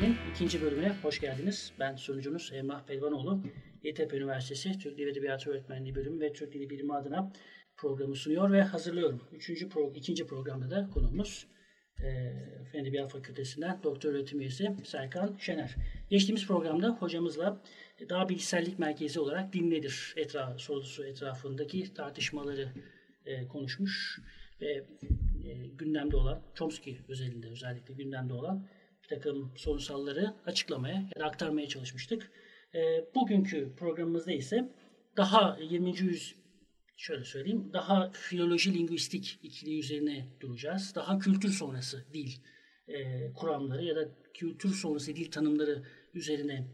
[0.00, 1.72] Öğrenmenin ikinci bölümüne hoş geldiniz.
[1.78, 3.42] Ben sunucunuz Emrah Pelvanoğlu.
[3.82, 7.32] YTP Üniversitesi Türk Dili Edebiyatı Öğretmenliği Bölümü ve Türk Dili Bilimi adına
[7.76, 9.22] programı sunuyor ve hazırlıyorum.
[9.32, 11.46] Üçüncü pro, ikinci programda da konuğumuz
[12.02, 12.32] e,
[12.72, 15.76] Fen Edebiyat Fakültesinden doktor öğretim üyesi Serkan Şener.
[16.10, 17.62] Geçtiğimiz programda hocamızla
[18.08, 22.68] daha bilgisellik merkezi olarak din nedir etra sorusu etrafındaki tartışmaları
[23.26, 24.20] e, konuşmuş
[24.60, 24.84] ve
[25.44, 28.66] e, gündemde olan, Chomsky özelinde özellikle gündemde olan
[29.10, 32.30] takım sorunsalları açıklamaya ya da aktarmaya çalışmıştık.
[32.74, 34.68] E, bugünkü programımızda ise
[35.16, 35.98] daha 20.
[35.98, 36.34] yüz
[36.96, 40.92] şöyle söyleyeyim, daha filoloji lingüistik ikili üzerine duracağız.
[40.94, 42.30] Daha kültür sonrası dil
[42.88, 45.82] e, kuramları ya da kültür sonrası dil tanımları
[46.14, 46.66] üzerine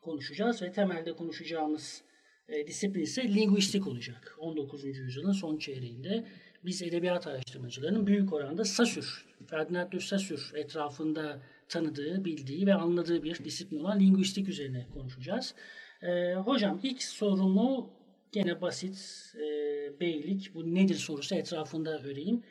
[0.00, 2.02] konuşacağız ve temelde konuşacağımız
[2.48, 4.36] e, disiplin ise linguistik olacak.
[4.38, 4.84] 19.
[4.84, 6.26] yüzyılın son çeyreğinde
[6.64, 9.06] biz edebiyat araştırmacılarının büyük oranda Saussure,
[9.46, 15.54] Ferdinand de Saussure etrafında tanıdığı, bildiği ve anladığı bir disiplin olan linguistik üzerine konuşacağız.
[16.02, 17.90] E, hocam ilk sorumu
[18.32, 18.96] gene basit,
[19.36, 22.42] e, beylik, bu nedir sorusu etrafında öreyim.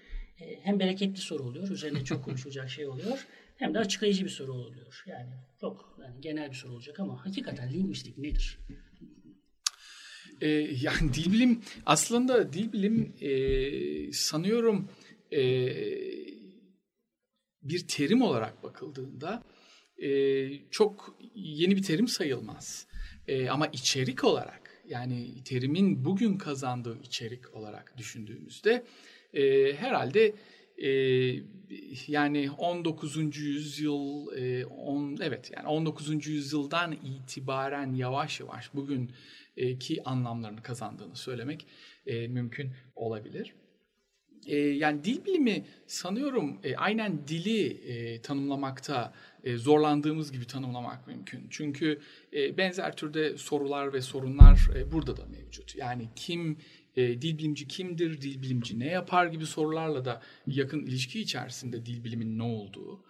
[0.42, 3.28] E, hem bereketli soru oluyor, üzerine çok konuşulacak şey oluyor.
[3.56, 5.04] Hem de açıklayıcı bir soru oluyor.
[5.08, 5.30] Yani
[5.62, 8.60] çok yani genel bir soru olacak ama hakikaten linguistik nedir?
[10.42, 10.48] E,
[10.82, 13.32] yani dil bilim aslında dil bilim e,
[14.14, 14.90] sanıyorum
[15.32, 15.42] e,
[17.62, 19.44] bir terim olarak bakıldığında
[19.98, 22.88] e, çok yeni bir terim sayılmaz.
[23.28, 28.86] E, ama içerik olarak yani terimin bugün kazandığı içerik olarak düşündüğümüzde
[29.34, 30.36] e, herhalde
[30.78, 30.90] e,
[32.08, 33.38] yani 19.
[33.38, 36.28] yüzyıl e, on, evet yani 19.
[36.28, 39.12] yüzyıldan itibaren yavaş yavaş bugün
[39.80, 41.68] ki anlamlarını kazandığını söylemek
[42.06, 43.54] e, mümkün olabilir.
[44.46, 49.14] E, yani dil bilimi sanıyorum e, aynen dili e, tanımlamakta
[49.44, 51.48] e, zorlandığımız gibi tanımlamak mümkün.
[51.50, 52.00] Çünkü
[52.34, 55.76] e, benzer türde sorular ve sorunlar e, burada da mevcut.
[55.76, 56.58] Yani kim
[56.96, 62.04] e, dil bilimci kimdir, dil bilimci ne yapar gibi sorularla da yakın ilişki içerisinde dil
[62.04, 63.04] bilimin ne olduğu.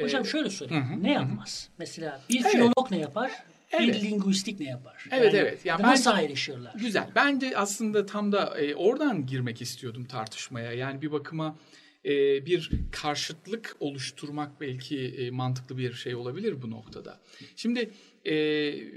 [0.00, 0.90] Hocam şöyle sorayım.
[0.90, 1.68] Hı hı, ne yapmaz?
[1.68, 1.74] Hı.
[1.78, 2.52] Mesela bir evet.
[2.52, 3.30] filolog ne yapar?
[3.70, 3.94] Evet.
[3.94, 5.04] Bir linguistik ne yapar?
[5.10, 5.64] Evet yani, evet.
[5.64, 6.74] Yani nasıl ayrışırlar?
[6.74, 7.08] Güzel.
[7.14, 10.72] Ben de aslında tam da e, oradan girmek istiyordum tartışmaya.
[10.72, 11.58] Yani bir bakıma
[12.04, 17.20] e, bir karşıtlık oluşturmak belki e, mantıklı bir şey olabilir bu noktada.
[17.56, 17.90] Şimdi
[18.24, 18.34] e,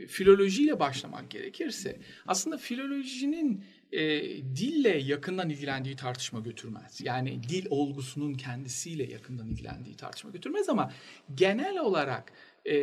[0.08, 4.22] filolojiyle başlamak gerekirse aslında filolojinin e,
[4.56, 7.02] dille yakından ilgilendiği tartışma götürmez.
[7.04, 10.92] Yani dil olgusunun kendisiyle yakından ilgilendiği tartışma götürmez ama
[11.36, 12.34] genel olarak
[12.66, 12.76] e,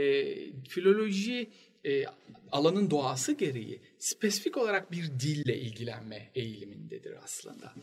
[0.68, 1.50] filoloji
[1.86, 2.04] e,
[2.52, 7.74] alanın doğası gereği spesifik olarak bir dille ilgilenme eğilimindedir aslında.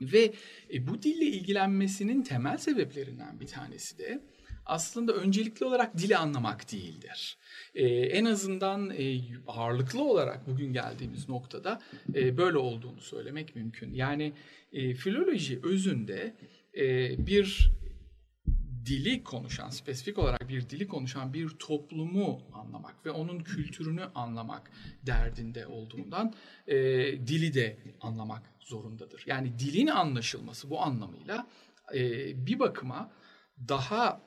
[0.00, 0.32] Ve
[0.74, 4.20] e, bu dille ilgilenmesinin temel sebeplerinden bir tanesi de
[4.66, 7.38] aslında öncelikli olarak dili anlamak değildir.
[7.74, 11.82] Ee, en azından e, ağırlıklı olarak bugün geldiğimiz noktada
[12.14, 13.94] e, böyle olduğunu söylemek mümkün.
[13.94, 14.32] Yani
[14.72, 16.34] e, filoloji özünde
[16.76, 17.70] e, bir
[18.86, 24.70] dili konuşan, spesifik olarak bir dili konuşan bir toplumu anlamak ve onun kültürünü anlamak
[25.02, 26.34] derdinde olduğundan
[26.66, 26.76] e,
[27.26, 29.24] dili de anlamak zorundadır.
[29.26, 31.46] Yani dilin anlaşılması bu anlamıyla
[31.94, 32.00] e,
[32.46, 33.12] bir bakıma
[33.68, 34.22] daha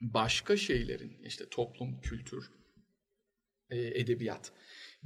[0.00, 2.50] başka şeylerin işte toplum, kültür,
[3.70, 4.52] e, edebiyat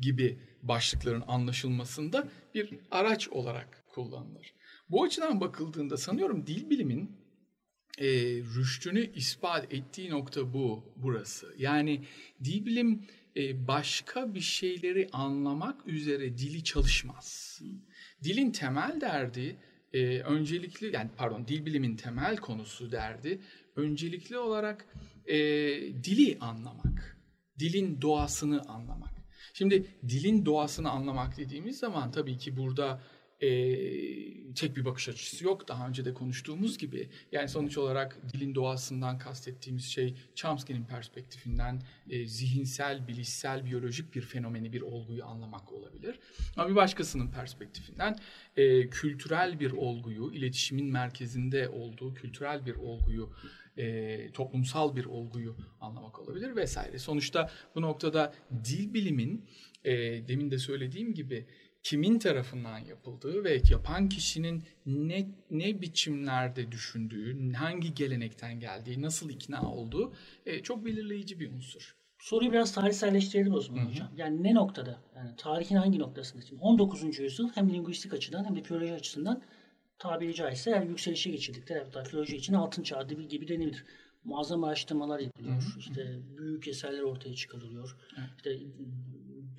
[0.00, 4.54] gibi başlıkların anlaşılmasında bir araç olarak kullanılır.
[4.88, 7.27] Bu açıdan bakıldığında sanıyorum dil bilimin
[7.98, 8.06] e,
[8.56, 11.54] rüştünü ispat ettiği nokta bu, burası.
[11.58, 12.04] Yani
[12.44, 13.02] dil bilim
[13.36, 17.60] e, başka bir şeyleri anlamak üzere dili çalışmaz.
[18.24, 19.56] Dilin temel derdi
[19.92, 23.40] e, öncelikli yani pardon dil bilimin temel konusu derdi
[23.76, 24.86] öncelikli olarak
[25.26, 25.36] e,
[26.04, 27.18] dili anlamak,
[27.58, 29.18] dilin doğasını anlamak.
[29.52, 33.02] Şimdi dilin doğasını anlamak dediğimiz zaman tabii ki burada
[33.40, 33.48] e,
[34.54, 35.68] tek bir bakış açısı yok.
[35.68, 37.08] Daha önce de konuştuğumuz gibi.
[37.32, 44.72] Yani sonuç olarak dilin doğasından kastettiğimiz şey Chomsky'nin perspektifinden e, zihinsel, bilişsel, biyolojik bir fenomeni,
[44.72, 46.18] bir olguyu anlamak olabilir.
[46.56, 48.16] Ama bir başkasının perspektifinden
[48.56, 53.32] e, kültürel bir olguyu, iletişimin merkezinde olduğu kültürel bir olguyu
[53.76, 56.98] e, toplumsal bir olguyu anlamak olabilir vesaire.
[56.98, 58.34] Sonuçta bu noktada
[58.64, 59.44] dil bilimin
[59.84, 59.92] e,
[60.28, 61.46] demin de söylediğim gibi
[61.82, 69.72] kimin tarafından yapıldığı ve yapan kişinin ne ne biçimlerde düşündüğü, hangi gelenekten geldiği, nasıl ikna
[69.72, 70.12] olduğu
[70.46, 71.98] e, çok belirleyici bir unsur.
[72.18, 73.88] Soruyu biraz tarihselleştirelim o zaman Hı-hı.
[73.90, 74.08] hocam.
[74.16, 74.98] Yani ne noktada?
[75.16, 76.42] Yani tarihin hangi noktasında?
[76.42, 77.18] Şimdi 19.
[77.18, 79.42] yüzyıl hem linguistik açıdan hem de filoloji açısından
[79.98, 83.84] tabiri caizse yani yükselişe geçirdikleri hatta filoloji için altın çağı gibi denilir.
[84.24, 85.62] muazzam araştırmalar yapılıyor.
[85.62, 85.78] Hı hı.
[85.78, 87.96] İşte büyük eserler ortaya çıkarılıyor.
[88.14, 88.20] Hı.
[88.36, 88.58] İşte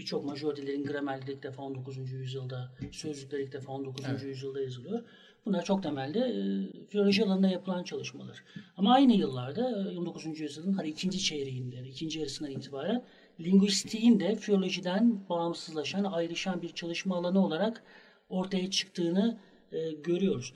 [0.09, 2.11] birçok majör dillerin gramerleri ilk defa 19.
[2.11, 4.05] yüzyılda, sözlükler ilk defa 19.
[4.09, 4.23] Evet.
[4.23, 5.03] yüzyılda yazılıyor.
[5.45, 6.43] Bunlar çok temelde e,
[6.87, 8.43] filoloji alanında yapılan çalışmalar.
[8.77, 10.25] Ama aynı yıllarda 19.
[10.25, 13.03] E, yüzyılın hani ikinci çeyreğinde, ikinci yarısından itibaren
[13.39, 17.83] lingüistiğin de filolojiden bağımsızlaşan, ayrışan bir çalışma alanı olarak
[18.29, 19.37] ortaya çıktığını
[19.71, 20.53] e, görüyoruz.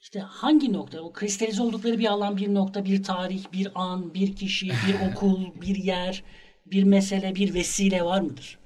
[0.00, 4.36] İşte hangi nokta, o kristalize oldukları bir alan, bir nokta, bir tarih, bir an, bir
[4.36, 6.24] kişi, bir okul, bir yer,
[6.66, 8.59] bir mesele, bir vesile var mıdır?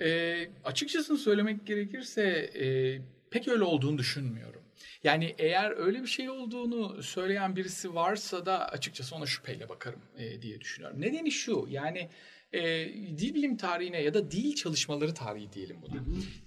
[0.00, 2.98] E, açıkçası söylemek gerekirse e,
[3.30, 4.62] pek öyle olduğunu düşünmüyorum.
[5.04, 10.42] Yani eğer öyle bir şey olduğunu söyleyen birisi varsa da açıkçası ona şüpheyle bakarım e,
[10.42, 11.00] diye düşünüyorum.
[11.00, 12.08] Nedeni şu yani
[12.52, 12.88] e,
[13.18, 16.00] dil bilim tarihine ya da dil çalışmaları tarihi diyelim buna.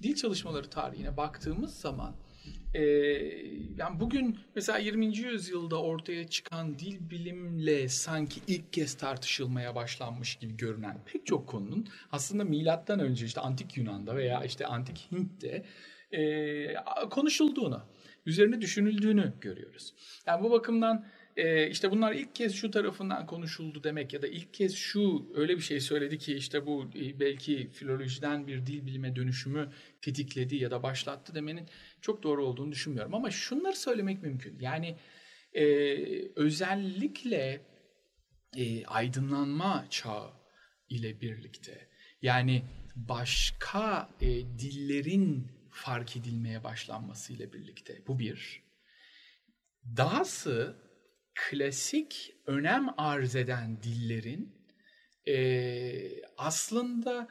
[0.03, 2.15] Dil çalışmaları tarihine baktığımız zaman
[2.75, 2.81] e,
[3.77, 5.17] yani bugün mesela 20.
[5.17, 11.87] yüzyılda ortaya çıkan dil bilimle sanki ilk kez tartışılmaya başlanmış gibi görünen pek çok konunun
[12.11, 15.65] aslında milattan önce işte antik Yunan'da veya işte antik Hint'te
[16.11, 16.75] e,
[17.09, 17.81] konuşulduğunu,
[18.25, 19.93] üzerine düşünüldüğünü görüyoruz.
[20.25, 21.05] Yani bu bakımdan
[21.35, 25.57] e, işte bunlar ilk kez şu tarafından konuşuldu demek ya da ilk kez şu öyle
[25.57, 29.69] bir şey söyledi ki işte bu e, belki filolojiden bir dil bilime dönüşümü
[30.01, 31.65] tetikledi ya da başlattı demenin
[32.01, 33.13] çok doğru olduğunu düşünmüyorum.
[33.13, 34.59] Ama şunları söylemek mümkün.
[34.59, 34.95] Yani
[35.53, 35.65] e,
[36.35, 37.61] özellikle
[38.57, 40.29] e, aydınlanma çağı
[40.89, 41.87] ile birlikte
[42.21, 42.63] yani
[42.95, 48.65] başka e, dillerin fark edilmeye başlanması ile birlikte bu bir.
[49.97, 50.84] Dahası
[51.35, 54.55] klasik önem arz eden dillerin
[55.27, 55.35] e,
[56.37, 57.27] aslında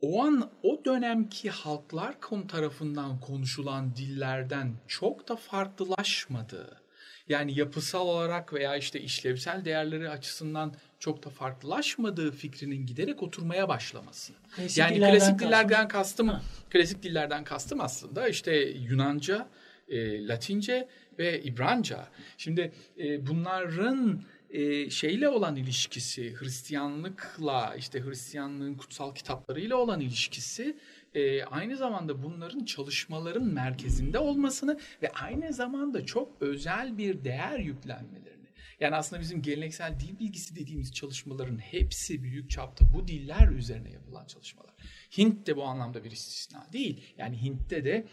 [0.00, 6.82] o an o dönemki halklar konu tarafından konuşulan dillerden çok da farklılaşmadığı
[7.28, 14.32] yani yapısal olarak veya işte işlevsel değerleri açısından çok da farklılaşmadığı fikrinin giderek oturmaya başlaması.
[14.56, 19.48] Klasik yani klasik dillerden kastım, kastım klasik dillerden kastım aslında işte Yunanca,
[19.88, 20.88] e, Latince
[21.18, 22.08] ve İbranca.
[22.38, 30.76] Şimdi e, bunların e, şeyle olan ilişkisi, Hristiyanlıkla işte Hristiyanlığın kutsal kitaplarıyla olan ilişkisi
[31.14, 38.32] e, aynı zamanda bunların çalışmaların merkezinde olmasını ve aynı zamanda çok özel bir değer yüklenmelerini.
[38.80, 44.26] Yani aslında bizim geleneksel dil bilgisi dediğimiz çalışmaların hepsi büyük çapta bu diller üzerine yapılan
[44.26, 44.72] çalışmalar.
[45.18, 47.00] Hint de bu anlamda bir istisna değil.
[47.18, 48.06] Yani Hint'te de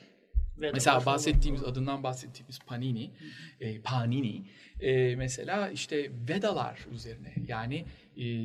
[0.62, 3.12] Vedalar mesela bahsettiğimiz adından bahsettiğimiz Panini,
[3.60, 4.44] e, Panini
[4.80, 7.34] e, mesela işte Vedalar üzerine.
[7.48, 7.86] Yani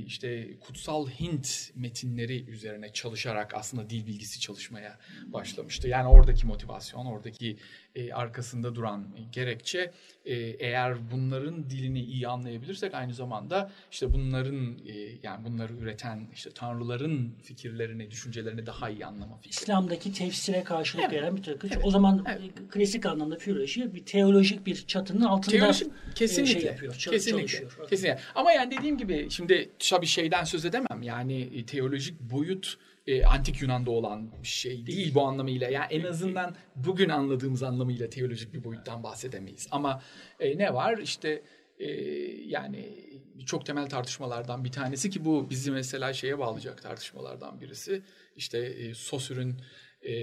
[0.07, 5.89] işte kutsal Hint metinleri üzerine çalışarak aslında dil bilgisi çalışmaya başlamıştı.
[5.89, 7.57] Yani oradaki motivasyon, oradaki
[7.95, 9.93] e, arkasında duran gerekçe
[10.25, 14.93] e, eğer bunların dilini iyi anlayabilirsek aynı zamanda işte bunların e,
[15.23, 19.51] yani bunları üreten işte tanrıların fikirlerini, düşüncelerini daha iyi anlama fikri.
[19.51, 21.15] İslam'daki tefsire karşılık evet.
[21.15, 21.71] gelen bir takım.
[21.73, 21.85] Evet.
[21.85, 22.53] O zaman evet.
[22.71, 27.89] klasik anlamda filoloji bir teolojik bir çatının altında Teolojik, kesinlikle, şey yapıyor, kesinlikle, çalışıyor.
[27.91, 28.21] Kesinlikle.
[28.35, 31.03] Ama yani dediğim gibi şimdi tabii şeyden söz edemem.
[31.03, 35.69] Yani teolojik boyut e, antik Yunan'da olan bir şey değil bu anlamıyla.
[35.69, 39.69] Yani en azından bugün anladığımız anlamıyla teolojik bir boyuttan bahsedemeyiz.
[39.71, 40.03] Ama
[40.41, 40.99] e, ne var?
[40.99, 41.43] İşte
[41.79, 41.91] e,
[42.47, 42.89] yani
[43.47, 48.03] çok temel tartışmalardan bir tanesi ki bu bizi mesela şeye bağlayacak tartışmalardan birisi.
[48.37, 49.57] İşte e, Sosür'ün
[50.05, 50.15] e,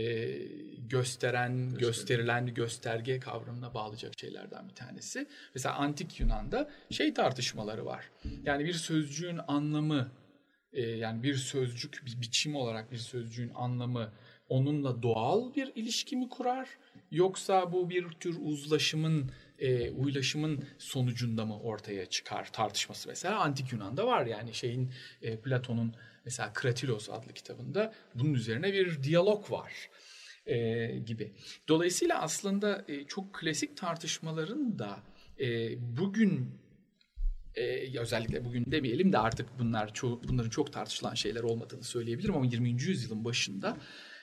[0.89, 5.27] gösteren, gösterilen gösterge kavramına bağlayacak şeylerden bir tanesi.
[5.55, 8.11] Mesela antik Yunan'da şey tartışmaları var.
[8.43, 10.11] Yani bir sözcüğün anlamı
[10.73, 14.11] e, yani bir sözcük bir biçim olarak bir sözcüğün anlamı
[14.50, 16.69] onunla doğal bir ilişki mi kurar
[17.11, 19.31] yoksa bu bir tür uzlaşımın
[19.62, 24.91] e, uylaşımın sonucunda mı ortaya çıkar tartışması mesela antik Yunan'da var yani şeyin
[25.22, 25.94] e, Platon'un
[26.25, 29.89] mesela Kratilos adlı kitabında bunun üzerine bir diyalog var
[30.46, 31.32] e, gibi.
[31.68, 35.00] Dolayısıyla aslında e, çok klasik tartışmaların da
[35.39, 36.62] e, bugün
[37.56, 42.46] e, özellikle bugün demeyelim de artık bunlar çok, bunların çok tartışılan şeyler olmadığını söyleyebilirim ama
[42.46, 42.70] 20.
[42.70, 43.77] yüzyılın başında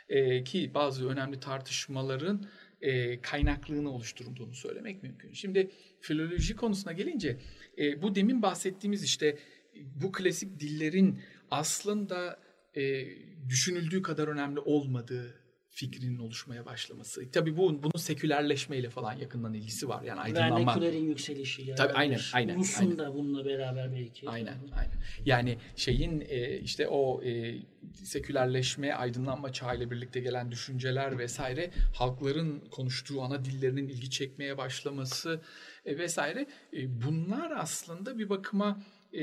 [0.09, 2.47] e, ki bazı önemli tartışmaların
[2.81, 5.33] e, kaynaklığını oluşturduğunu söylemek mümkün.
[5.33, 5.71] Şimdi
[6.01, 7.39] filoloji konusuna gelince
[7.79, 9.39] e, bu demin bahsettiğimiz işte
[9.75, 11.19] bu klasik dillerin
[11.51, 12.41] aslında
[12.75, 13.05] e,
[13.49, 15.35] düşünüldüğü kadar önemli olmadığı
[15.79, 17.31] fikrinin oluşmaya başlaması.
[17.31, 20.03] Tabii bu bunun sekülerleşmeyle falan yakından ilgisi var.
[20.03, 20.57] Yani aydınlanma.
[20.57, 21.63] Vernekülerin yükselişi.
[21.63, 22.59] Yani Tabii aynen, aynen.
[22.59, 22.99] Rus'un aynen.
[22.99, 24.29] da bununla beraber belki.
[24.29, 24.93] Aynen, aynen.
[25.25, 27.55] Yani şeyin e, işte o e,
[27.93, 35.41] sekülerleşme, aydınlanma çağıyla birlikte gelen düşünceler vesaire halkların konuştuğu ana dillerinin ilgi çekmeye başlaması
[35.87, 38.83] e, vesaire e, bunlar aslında bir bakıma
[39.13, 39.21] e,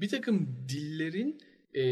[0.00, 1.40] bir takım dillerin
[1.74, 1.82] e,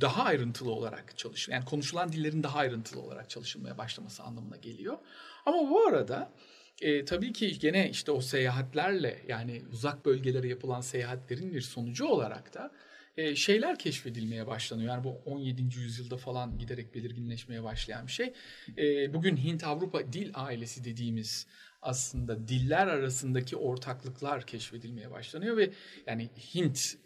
[0.00, 4.98] daha ayrıntılı olarak çalış, yani konuşulan dillerin daha ayrıntılı olarak çalışılmaya başlaması anlamına geliyor.
[5.46, 6.32] Ama bu arada
[6.80, 12.54] e, tabii ki gene işte o seyahatlerle yani uzak bölgelere yapılan seyahatlerin bir sonucu olarak
[12.54, 12.72] da
[13.16, 14.88] e, şeyler keşfedilmeye başlanıyor.
[14.88, 15.62] Yani bu 17.
[15.62, 18.32] yüzyılda falan giderek belirginleşmeye başlayan bir şey.
[18.78, 21.46] E, bugün Hint-Avrupa dil ailesi dediğimiz
[21.82, 25.70] aslında diller arasındaki ortaklıklar keşfedilmeye başlanıyor ve
[26.06, 26.96] yani Hint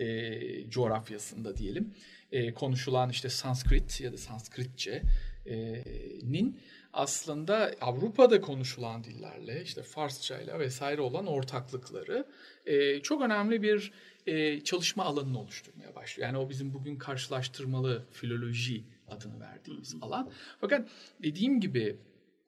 [0.00, 1.94] e, coğrafyasında diyelim
[2.32, 6.60] e, konuşulan işte Sanskrit ya da Sanskritçe'nin
[6.92, 12.26] aslında Avrupa'da konuşulan dillerle işte Farsçayla vesaire olan ortaklıkları
[12.66, 13.92] e, çok önemli bir
[14.26, 16.28] e, çalışma alanını oluşturmaya başlıyor.
[16.28, 20.30] Yani o bizim bugün karşılaştırmalı filoloji adını verdiğimiz alan.
[20.60, 20.88] Fakat
[21.22, 21.96] dediğim gibi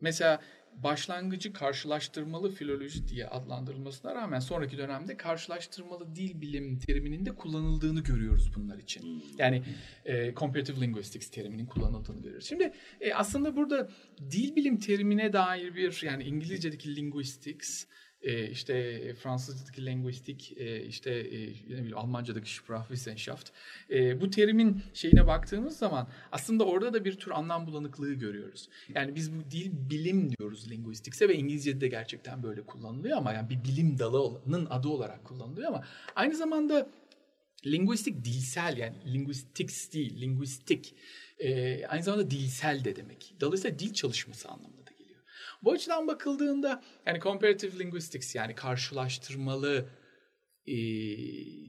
[0.01, 0.41] mesela
[0.75, 8.51] başlangıcı karşılaştırmalı filoloji diye adlandırılmasına rağmen sonraki dönemde karşılaştırmalı dil bilim teriminin de kullanıldığını görüyoruz
[8.57, 9.25] bunlar için.
[9.39, 9.63] Yani
[10.05, 12.49] e, comparative linguistics teriminin kullanıldığını görüyoruz.
[12.49, 13.89] Şimdi e, aslında burada
[14.31, 17.87] dil bilim terimine dair bir yani İngilizce'deki linguistics
[18.23, 23.51] e, işte Fransızca'daki linguistik, e, işte e, ne bileyim Almanca'daki Sprachwissenschaft.
[23.91, 28.69] E, bu terimin şeyine baktığımız zaman aslında orada da bir tür anlam bulanıklığı görüyoruz.
[28.95, 33.51] Yani biz bu dil bilim diyoruz linguistics'e ve İngilizce'de de gerçekten böyle kullanılıyor ama yani
[33.51, 35.85] bir bilim dalının adı olarak kullanılıyor ama
[36.17, 36.89] aynı zamanda
[37.67, 40.95] linguistik dilsel yani linguistics değil, linguistik
[41.39, 43.35] e, aynı zamanda dilsel de demek.
[43.41, 44.82] Dolayısıyla dil çalışması anlamında.
[45.63, 49.89] Bu açıdan bakıldığında yani comparative linguistics yani karşılaştırmalı
[50.67, 50.75] e,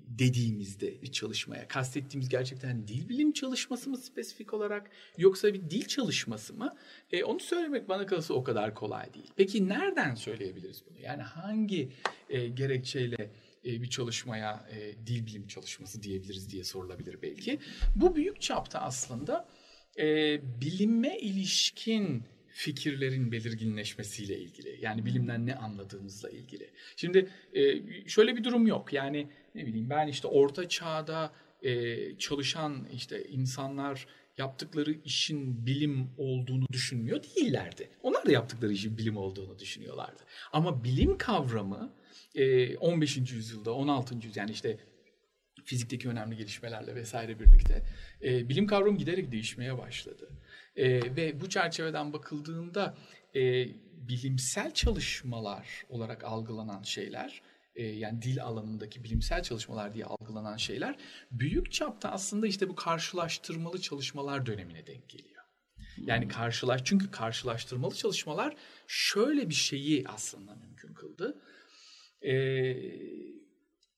[0.07, 6.53] dediğimizde bir çalışmaya kastettiğimiz gerçekten dil bilim çalışması mı spesifik olarak yoksa bir dil çalışması
[6.53, 6.75] mı?
[7.11, 9.31] E, onu söylemek bana kalırsa o kadar kolay değil.
[9.35, 10.99] Peki nereden söyleyebiliriz bunu?
[10.99, 11.89] Yani hangi
[12.29, 13.31] e, gerekçeyle
[13.65, 17.59] e, bir çalışmaya e, dil bilim çalışması diyebiliriz diye sorulabilir belki.
[17.95, 19.47] Bu büyük çapta aslında
[19.99, 20.05] e,
[20.61, 22.23] bilime ilişkin
[22.53, 24.77] fikirlerin belirginleşmesiyle ilgili.
[24.81, 26.69] Yani bilimden ne anladığımızla ilgili.
[26.95, 28.93] Şimdi e, şöyle bir durum yok.
[28.93, 34.07] Yani ne bileyim ben işte orta çağda e, çalışan işte insanlar
[34.37, 37.89] yaptıkları işin bilim olduğunu düşünmüyor değillerdi.
[38.01, 40.23] Onlar da yaptıkları işin bilim olduğunu düşünüyorlardı.
[40.51, 41.93] Ama bilim kavramı
[42.79, 43.17] 15.
[43.17, 44.15] yüzyılda, 16.
[44.15, 44.77] yüzyılda yani işte
[45.65, 47.83] fizikteki önemli gelişmelerle vesaire birlikte
[48.23, 50.29] e, bilim kavramı giderek değişmeye başladı.
[50.75, 52.97] E, ve bu çerçeveden bakıldığında
[53.35, 53.67] e,
[54.07, 57.41] bilimsel çalışmalar olarak algılanan şeyler,
[57.75, 60.95] e, yani dil alanındaki bilimsel çalışmalar diye algılanan şeyler
[61.31, 65.43] büyük çapta aslında işte bu karşılaştırmalı çalışmalar dönemine denk geliyor.
[65.97, 68.55] Yani karşılaş çünkü karşılaştırmalı çalışmalar
[68.87, 71.41] şöyle bir şeyi aslında mümkün kıldı.
[72.25, 72.75] Ee,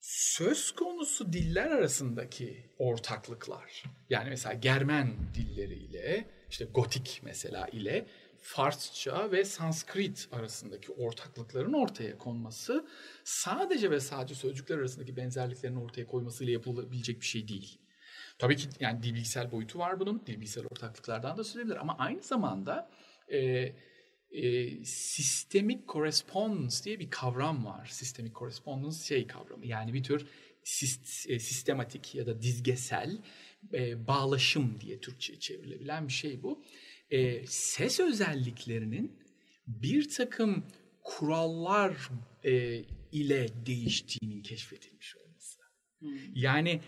[0.02, 8.06] söz konusu diller arasındaki ortaklıklar yani mesela Germen dilleriyle işte Gotik mesela ile
[8.38, 12.88] Farsça ve Sanskrit arasındaki ortaklıkların ortaya konması
[13.24, 17.80] sadece ve sadece sözcükler arasındaki benzerliklerin ortaya koymasıyla yapılabilecek bir şey değil.
[18.40, 20.26] Tabii ki yani dil bilgisel boyutu var bunun.
[20.26, 22.92] Dil bilgisel ortaklıklardan da söyleyebilir ama aynı zamanda
[23.28, 23.40] e,
[24.32, 27.86] e, systemic correspondence diye bir kavram var.
[27.86, 29.66] Systemic correspondence şey kavramı.
[29.66, 30.28] Yani bir tür
[30.64, 33.18] sist, e, sistematik ya da dizgesel
[33.74, 36.64] e, bağlaşım diye Türkçe'ye çevrilebilen bir şey bu.
[37.10, 39.20] E, ses özelliklerinin
[39.68, 40.64] bir takım
[41.04, 42.10] kurallar
[42.44, 45.62] e, ile değiştiğinin keşfedilmiş olması.
[46.00, 46.10] Hmm.
[46.36, 46.82] Yani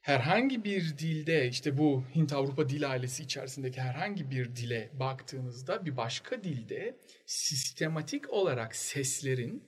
[0.00, 6.44] herhangi bir dilde işte bu Hint-Avrupa dil ailesi içerisindeki herhangi bir dile baktığınızda bir başka
[6.44, 9.64] dilde sistematik olarak seslerin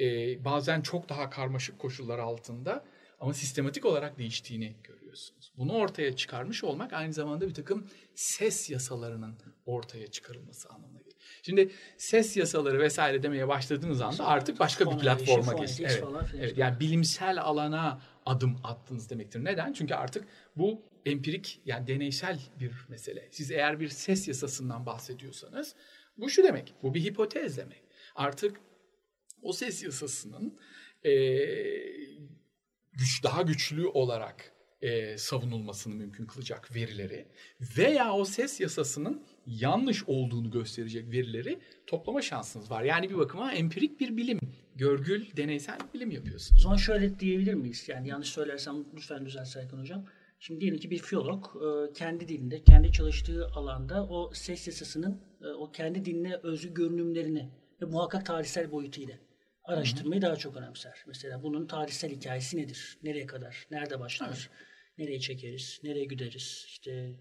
[0.00, 0.04] e,
[0.44, 2.84] bazen çok daha karmaşık koşullar altında
[3.20, 5.52] ama sistematik olarak değiştiğini görüyorsunuz.
[5.56, 9.34] Bunu ortaya çıkarmış olmak aynı zamanda bir takım ses yasalarının
[9.66, 11.16] ortaya çıkarılması anlamına geliyor.
[11.42, 15.90] Şimdi ses yasaları vesaire demeye başladığınız anda artık başka bir platforma geçiyor.
[15.90, 19.44] Evet, evet, yani bilimsel alana adım attınız demektir.
[19.44, 19.72] Neden?
[19.72, 20.24] Çünkü artık
[20.56, 23.28] bu empirik yani deneysel bir mesele.
[23.30, 25.74] Siz eğer bir ses yasasından bahsediyorsanız
[26.18, 26.74] bu şu demek.
[26.82, 27.82] Bu bir hipotez demek.
[28.14, 28.60] Artık
[29.42, 30.58] o ses yasasının
[31.04, 31.12] e,
[32.96, 37.26] güç daha güçlü olarak e, savunulmasını mümkün kılacak verileri
[37.78, 42.82] veya o ses yasasının yanlış olduğunu gösterecek verileri toplama şansınız var.
[42.82, 44.40] Yani bir bakıma empirik bir bilim,
[44.76, 46.60] görgül, deneysel bilim yapıyorsunuz.
[46.60, 47.84] O zaman şöyle diyebilir miyiz?
[47.88, 50.06] Yani yanlış söylersem lütfen düzelt Serkan Hocam.
[50.40, 55.46] Şimdi diyelim ki bir filolog e, kendi dilinde, kendi çalıştığı alanda o ses yasasının e,
[55.46, 57.50] o kendi diline özgü görünümlerini
[57.82, 59.14] ve muhakkak tarihsel boyutuyla
[59.66, 61.04] araştırmayı daha çok önemser.
[61.06, 62.98] Mesela bunun tarihsel hikayesi nedir?
[63.02, 63.66] Nereye kadar?
[63.70, 64.50] Nerede başlar?
[64.98, 65.80] Nereye çekeriz?
[65.82, 66.64] Nereye güderiz?
[66.68, 67.14] İşte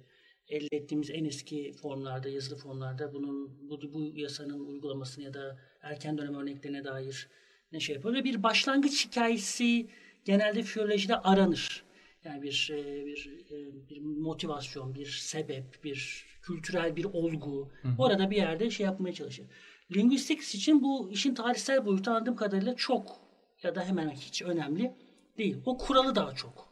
[0.50, 6.18] elde ettiğimiz en eski formlarda, yazılı formlarda bunun bu, bu yasanın uygulamasını ya da erken
[6.18, 7.28] dönem örneklerine dair
[7.72, 9.88] ne şey yapıyor ve bir başlangıç hikayesi
[10.26, 11.86] genelde filolojide aranır.
[12.24, 18.36] Yani bir e, bir e, bir motivasyon, bir sebep, bir kültürel bir olgu orada bir
[18.36, 19.46] yerde şey yapmaya çalışır.
[19.92, 23.20] Linguistics için bu işin tarihsel boyutu anladığım kadarıyla çok
[23.64, 24.96] ya da hemen hiç önemli
[25.38, 25.58] değil.
[25.66, 26.70] O kuralı daha çok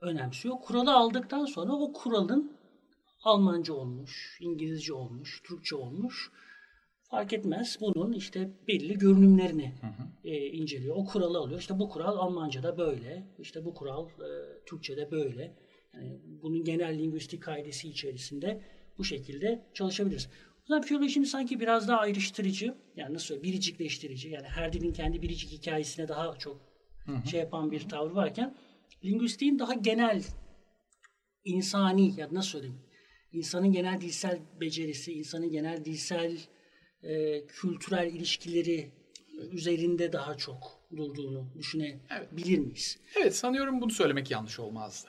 [0.00, 0.54] önemsiyor.
[0.62, 2.52] Kuralı aldıktan sonra o kuralın
[3.24, 6.30] Almanca olmuş, İngilizce olmuş, Türkçe olmuş
[7.10, 7.78] fark etmez.
[7.80, 9.74] Bunun işte belli görünümlerini
[10.24, 10.96] e, inceliyor.
[10.96, 11.60] O kuralı alıyor.
[11.60, 13.26] İşte bu kural Almanca'da böyle.
[13.38, 14.28] İşte bu kural e,
[14.66, 15.56] Türkçe'de böyle.
[15.94, 18.60] Yani bunun genel lingüistik kaidesi içerisinde
[18.98, 20.28] bu şekilde çalışabiliriz.
[20.70, 24.28] O zaman filolojinin sanki biraz daha ayrıştırıcı, yani nasıl söyleyeyim, biricikleştirici.
[24.28, 26.60] Yani her dilin kendi biricik hikayesine daha çok
[27.30, 28.54] şey yapan bir tavrı varken
[29.04, 30.22] lingüistiğin daha genel
[31.44, 32.78] insani ya nasıl söyleyeyim
[33.32, 36.38] insanın genel dilsel becerisi, insanın genel dilsel
[37.02, 38.90] e, kültürel ilişkileri
[39.52, 42.98] üzerinde daha çok durduğunu düşünebilir miyiz?
[43.20, 45.08] Evet sanıyorum bunu söylemek yanlış olmazdı.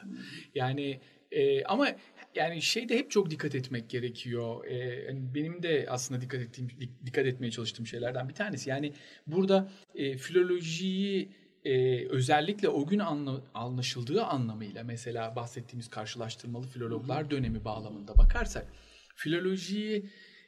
[0.55, 0.99] Yani
[1.31, 1.87] e, ama
[2.35, 4.65] yani şeyde hep çok dikkat etmek gerekiyor.
[4.65, 6.67] E, yani benim de aslında dikkat ettiğim
[7.05, 8.69] dikkat etmeye çalıştığım şeylerden bir tanesi.
[8.69, 8.93] Yani
[9.27, 11.29] burada e, filolojiyi
[11.65, 18.67] e, özellikle o gün anla, anlaşıldığı anlamıyla mesela bahsettiğimiz karşılaştırmalı filologlar dönemi bağlamında bakarsak
[19.15, 20.05] filolojiyi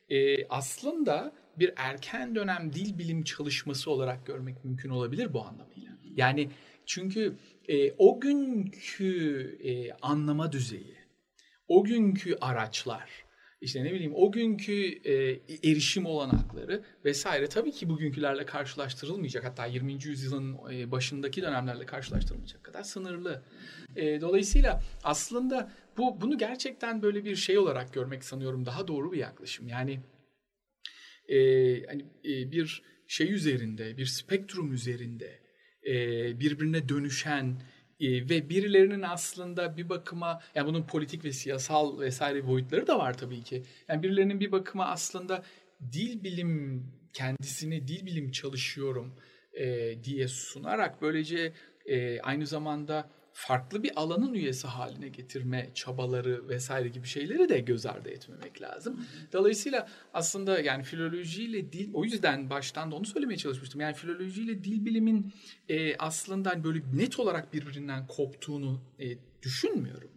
[0.09, 5.91] e, aslında bir erken dönem dil bilim çalışması olarak görmek mümkün olabilir bu anlamıyla.
[6.15, 6.49] Yani
[6.85, 7.35] çünkü
[7.67, 10.95] e, o günkü e, anlama düzeyi,
[11.67, 13.09] o günkü araçlar,
[13.61, 15.13] işte ne bileyim o günkü e,
[15.69, 19.43] erişim olanakları vesaire tabii ki bugünkülerle karşılaştırılmayacak.
[19.43, 19.93] Hatta 20.
[19.93, 23.43] yüzyılın e, başındaki dönemlerle karşılaştırılmayacak kadar sınırlı.
[23.95, 29.17] E, dolayısıyla aslında bu bunu gerçekten böyle bir şey olarak görmek sanıyorum daha doğru bir
[29.17, 29.67] yaklaşım.
[29.67, 29.99] Yani
[31.29, 31.37] e,
[31.85, 35.39] hani e, bir şey üzerinde, bir spektrum üzerinde
[35.87, 35.93] e,
[36.39, 37.61] birbirine dönüşen
[38.01, 43.43] ve birilerinin aslında bir bakıma yani bunun politik ve siyasal vesaire boyutları da var tabii
[43.43, 43.63] ki.
[43.87, 45.43] Yani birilerinin bir bakıma aslında
[45.91, 49.13] dil bilim kendisini dil bilim çalışıyorum
[49.53, 51.53] e, diye sunarak böylece
[51.85, 57.85] e, aynı zamanda farklı bir alanın üyesi haline getirme çabaları vesaire gibi şeyleri de göz
[57.85, 59.05] ardı etmemek lazım.
[59.33, 63.81] Dolayısıyla aslında yani filolojiyle dil o yüzden baştan da onu söylemeye çalışmıştım.
[63.81, 65.33] Yani filolojiyle dil bilimin
[65.69, 70.09] e, aslında hani böyle net olarak birbirinden koptuğunu e, düşünmüyorum.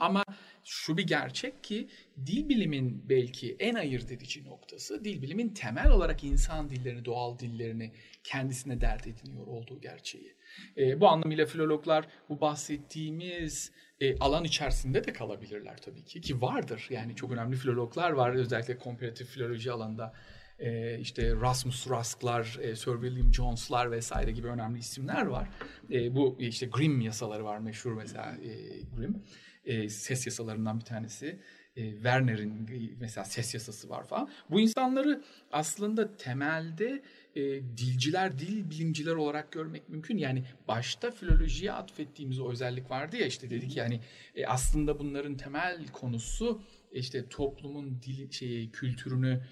[0.00, 0.24] Ama
[0.64, 1.88] şu bir gerçek ki
[2.26, 7.92] dil bilimin belki en ayırt edici noktası dil bilimin temel olarak insan dillerini, doğal dillerini
[8.24, 10.34] kendisine dert ediniyor olduğu gerçeği.
[10.76, 16.86] E, bu anlamıyla filologlar bu bahsettiğimiz e, alan içerisinde de kalabilirler tabii ki ki vardır.
[16.90, 20.14] Yani çok önemli filologlar var özellikle komparatif filoloji alanında.
[20.58, 25.48] E, işte Rasmus Rusk'lar, e, Sir William Jones'lar vesaire gibi önemli isimler var.
[25.90, 29.22] E, bu işte Grimm yasaları var meşhur mesela e, Grimm.
[29.64, 31.40] E, ses yasalarından bir tanesi.
[31.76, 32.68] E, Werner'in
[33.00, 34.30] mesela ses yasası var falan.
[34.50, 37.02] Bu insanları aslında temelde
[37.36, 37.40] e,
[37.76, 40.18] dilciler, dil bilimciler olarak görmek mümkün.
[40.18, 44.00] Yani başta filolojiye atfettiğimiz o özellik vardı ya işte dedik yani
[44.34, 46.62] e, aslında bunların temel konusu
[46.92, 49.42] işte toplumun dil şeyi kültürünü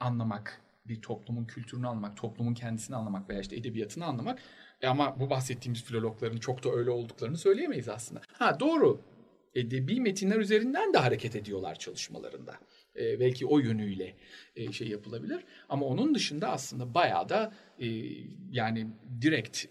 [0.00, 4.38] anlamak, bir toplumun kültürünü anlamak, toplumun kendisini anlamak veya işte edebiyatını anlamak.
[4.80, 8.20] E ama bu bahsettiğimiz filologların çok da öyle olduklarını söyleyemeyiz aslında.
[8.32, 9.00] Ha doğru
[9.54, 12.54] edebi metinler üzerinden de hareket ediyorlar çalışmalarında.
[12.96, 14.16] E, belki o yönüyle
[14.56, 15.44] e, şey yapılabilir.
[15.68, 17.86] Ama onun dışında aslında bayağı da e,
[18.50, 18.86] yani
[19.20, 19.66] direkt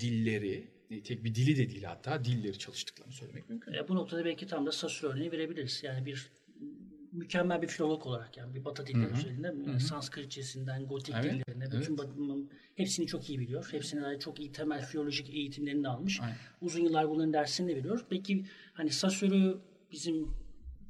[0.00, 3.72] dilleri, e, tek bir dili de değil hatta dilleri çalıştıklarını söylemek mümkün.
[3.72, 5.80] E, bu noktada belki tam da Saussure örneği verebiliriz.
[5.84, 6.30] Yani bir
[7.12, 11.32] mükemmel bir filolog olarak yani bir Batı dilleri üzerinde yani Sanskritçesinden Gotik evet.
[11.32, 11.98] dillerine bütün evet.
[11.98, 12.10] Batı,
[12.74, 13.68] hepsini çok iyi biliyor.
[13.72, 16.20] Hepsine dair çok iyi temel filolojik eğitimlerini de almış.
[16.20, 16.36] Aynen.
[16.60, 18.04] Uzun yıllar bunların dersini de veriyor.
[18.10, 20.34] Peki hani Saussure'u bizim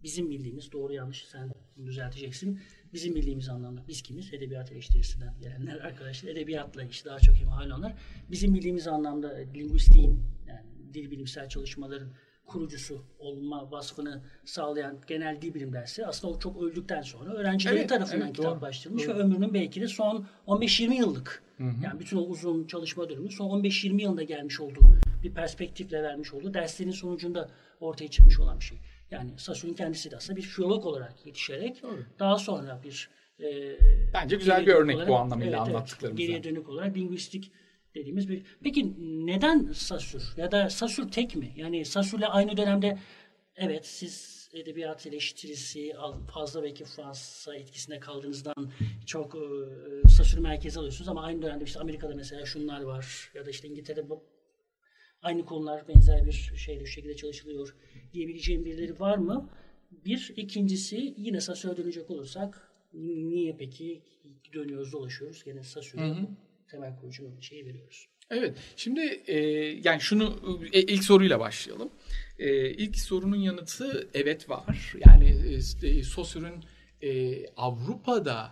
[0.02, 1.50] bizim bildiğimiz doğru yanlış sen
[1.86, 2.60] düzelteceksin.
[2.92, 4.34] Bizim bildiğimiz anlamda biz kimiz?
[4.34, 6.30] Edebiyat eleştirisinden gelenler arkadaşlar.
[6.30, 7.94] Edebiyatla işte daha çok imhal onlar.
[8.30, 12.12] Bizim bildiğimiz anlamda lingüistiğin yani dil bilimsel çalışmaların
[12.46, 17.88] kurucusu olma vasfını sağlayan genel dil bilim dersi aslında o çok öldükten sonra öğrencileri Evet,
[17.88, 22.66] tarafından evet, kitaplaştırılmış doğru, ve ömrünün belki de son 15-20 yıllık yani bütün o uzun
[22.66, 28.40] çalışma dönemi son 15-20 yılında gelmiş olduğu bir perspektifle vermiş olduğu derslerin sonucunda ortaya çıkmış
[28.40, 28.78] olan bir şey.
[29.10, 32.04] Yani Saussure kendisi de aslında bir filolog olarak yetişerek Doğru.
[32.18, 33.76] daha sonra bir e,
[34.14, 36.26] Bence güzel bir örnek olarak- bu anlamıyla evet, anlattıklarımızdan.
[36.26, 37.52] geriye dönük olarak lingüistik
[37.94, 38.42] dediğimiz bir...
[38.64, 38.94] Peki
[39.26, 40.22] neden Saussure?
[40.42, 41.52] Ya da Saussure tek mi?
[41.56, 42.98] Yani Saussure'le aynı dönemde
[43.56, 45.92] evet siz edebiyat eleştirisi
[46.34, 48.70] fazla belki Fransa etkisinde kaldığınızdan
[49.06, 53.50] çok e, Saussure merkeze alıyorsunuz ama aynı dönemde işte Amerika'da mesela şunlar var ya da
[53.50, 54.24] işte İngiltere'de bu
[55.22, 57.76] aynı konular benzer bir şeyle şu şekilde çalışılıyor
[58.12, 59.50] diyebileceğim birileri var mı?
[60.04, 60.32] Bir.
[60.36, 64.02] ikincisi yine Saussure'a dönecek olursak niye peki
[64.54, 66.16] dönüyoruz dolaşıyoruz gene Saussure'a
[66.70, 68.08] temel kurucunun şeyi veriyoruz.
[68.30, 68.56] Evet.
[68.76, 69.38] Şimdi e,
[69.84, 70.40] yani şunu
[70.72, 71.90] e, ilk soruyla başlayalım.
[72.38, 74.94] E, ilk sorunun yanıtı evet var.
[75.06, 76.64] Yani e, e, Saussure'ün
[77.02, 78.50] e, Avrupa'da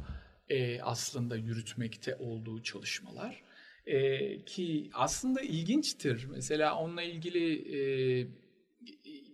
[0.48, 3.42] e, aslında yürütmekte olduğu çalışmalar
[3.86, 6.26] e, ki aslında ilginçtir.
[6.30, 8.26] Mesela onunla ilgili e,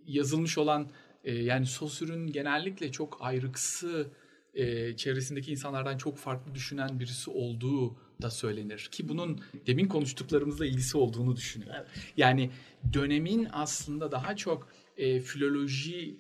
[0.07, 0.91] yazılmış olan
[1.25, 4.11] e, yani Saussure'ün genellikle çok ayrıksı
[4.55, 8.89] e, çevresindeki insanlardan çok farklı düşünen birisi olduğu da söylenir.
[8.93, 11.77] Ki bunun demin konuştuklarımızla ilgisi olduğunu düşünüyorum.
[11.79, 11.89] Evet.
[12.17, 12.51] Yani
[12.93, 16.17] dönemin aslında daha çok e, filoloji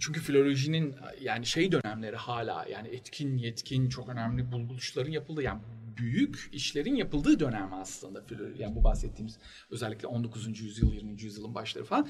[0.00, 5.60] çünkü filolojinin yani şey dönemleri hala yani etkin yetkin çok önemli buluşların yapıldığı yani
[5.96, 9.38] büyük işlerin yapıldığı dönem aslında filoloji yani bu bahsettiğimiz
[9.70, 10.60] özellikle 19.
[10.60, 11.22] yüzyıl 20.
[11.22, 12.08] yüzyılın başları falan.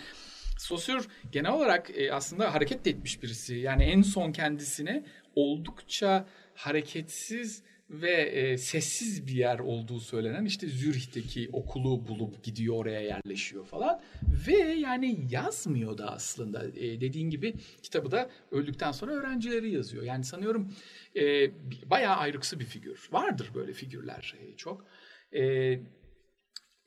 [0.59, 3.55] Saussure genel olarak e, aslında hareket etmiş birisi.
[3.55, 11.49] Yani en son kendisine oldukça hareketsiz ve e, sessiz bir yer olduğu söylenen işte Zürih'teki
[11.53, 14.01] okulu bulup gidiyor oraya yerleşiyor falan
[14.49, 20.03] ve yani yazmıyor da aslında e, dediğin gibi kitabı da öldükten sonra öğrencileri yazıyor.
[20.03, 20.73] Yani sanıyorum
[21.17, 21.51] e,
[21.91, 23.09] bayağı ayrıksı bir figür.
[23.13, 24.85] Vardır böyle figürler e, çok.
[25.33, 25.43] E,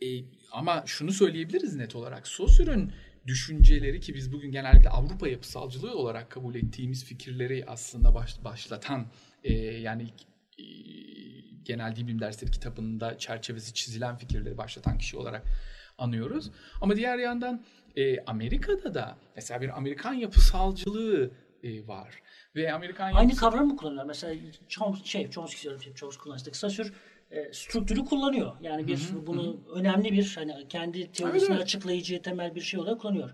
[0.01, 0.07] e,
[0.51, 2.91] ama şunu söyleyebiliriz net olarak Saussure'ün
[3.27, 9.05] düşünceleri ki biz bugün genellikle Avrupa yapısalcılığı olarak kabul ettiğimiz fikirleri aslında baş, başlatan
[9.43, 10.07] e, yani
[10.57, 10.63] e,
[11.63, 15.43] genel dil bilim dersleri kitabında çerçevesi çizilen fikirleri başlatan kişi olarak
[15.97, 16.51] anıyoruz.
[16.81, 17.63] Ama diğer yandan
[17.95, 21.31] e, Amerika'da da mesela bir Amerikan yapısalcılığı
[21.63, 22.21] e, var.
[22.55, 24.07] Ve Amerikan Aynı yapısı- kavram mı kullanıyorlar?
[24.07, 24.35] Mesela
[24.69, 26.55] Chomsky, şey, Chomsky diyorum, şey, Chomsky kullanmıştık.
[27.31, 28.51] E, strüktürü kullanıyor.
[28.61, 33.29] Yani bir bunu önemli bir hani kendi teorisini açıklayıcı temel bir şey olarak kullanıyor.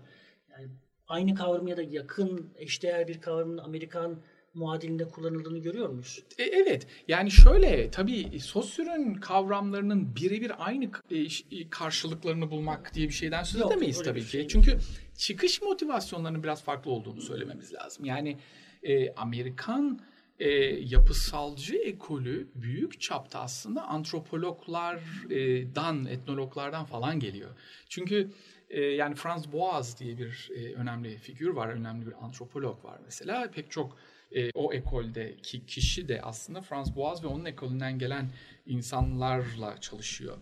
[0.50, 0.68] Yani
[1.08, 4.22] aynı kavram ya da yakın eşdeğer bir kavramın Amerikan
[4.54, 6.24] muadilinde kullanıldığını görüyor muyuz?
[6.38, 13.12] E, Evet yani şöyle tabii Saussure'ün kavramlarının birebir aynı e, e, karşılıklarını bulmak diye bir
[13.12, 14.26] şeyden söz Yok, edemeyiz tabii ki.
[14.30, 14.48] şey değil.
[14.48, 14.78] Çünkü
[15.16, 18.04] çıkış motivasyonlarının biraz farklı olduğunu söylememiz lazım.
[18.04, 18.38] Yani
[18.82, 20.00] e, Amerikan
[20.38, 20.48] e,
[20.80, 27.50] yapısalcı ekolü büyük çapta aslında antropologlardan, etnologlardan falan geliyor.
[27.88, 28.30] Çünkü
[28.70, 33.50] e, yani Franz Boas diye bir e, önemli figür var, önemli bir antropolog var mesela.
[33.50, 33.96] Pek çok
[34.32, 38.30] e, o ekoldeki kişi de aslında Franz Boas ve onun ekolünden gelen
[38.66, 40.36] insanlarla çalışıyor.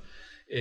[0.49, 0.61] E,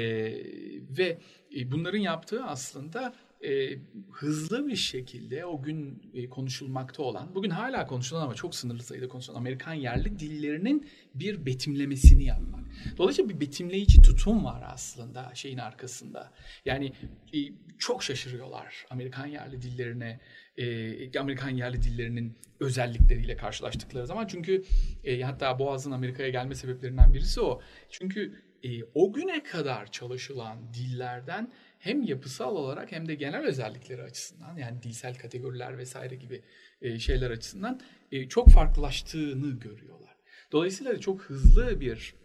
[0.97, 1.17] ve
[1.55, 3.13] e, bunların yaptığı aslında
[3.45, 3.79] e,
[4.11, 9.07] hızlı bir şekilde o gün e, konuşulmakta olan, bugün hala konuşulan ama çok sınırlı sayıda
[9.07, 12.65] konuşulan Amerikan yerli dillerinin bir betimlemesini yapmak.
[12.97, 16.31] Dolayısıyla bir betimleyici tutum var aslında şeyin arkasında.
[16.65, 16.93] Yani
[17.33, 17.37] e,
[17.79, 20.19] çok şaşırıyorlar Amerikan yerli dillerine,
[20.57, 24.27] e, Amerikan yerli dillerinin özellikleriyle karşılaştıkları zaman.
[24.27, 24.63] Çünkü
[25.03, 27.61] e, hatta Boğaz'ın Amerika'ya gelme sebeplerinden birisi o.
[27.89, 31.51] Çünkü e, o güne kadar çalışılan dillerden
[31.85, 36.41] hem yapısal olarak hem de genel özellikleri açısından yani dilsel kategoriler vesaire gibi
[36.81, 37.79] e, şeyler açısından
[38.11, 40.15] e, çok farklılaştığını görüyorlar.
[40.51, 42.15] Dolayısıyla çok hızlı bir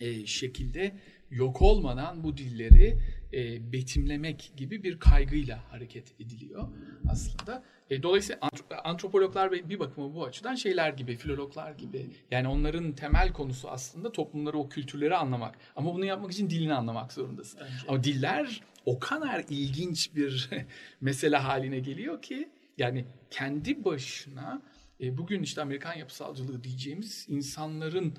[0.00, 0.96] e, şekilde
[1.30, 2.98] yok olmadan bu dilleri
[3.32, 6.68] e, betimlemek gibi bir kaygıyla hareket ediliyor
[7.08, 7.64] aslında.
[7.90, 12.06] E, dolayısıyla antro- antropologlar bir bakıma bu açıdan şeyler gibi, filologlar gibi.
[12.30, 15.54] Yani onların temel konusu aslında toplumları, o kültürleri anlamak.
[15.76, 17.60] Ama bunu yapmak için dilini anlamak zorundasın.
[17.60, 17.88] Bence.
[17.88, 20.50] Ama diller o kadar ilginç bir
[21.00, 24.62] mesele haline geliyor ki yani kendi başına
[25.00, 28.14] e, bugün işte Amerikan yapısalcılığı diyeceğimiz insanların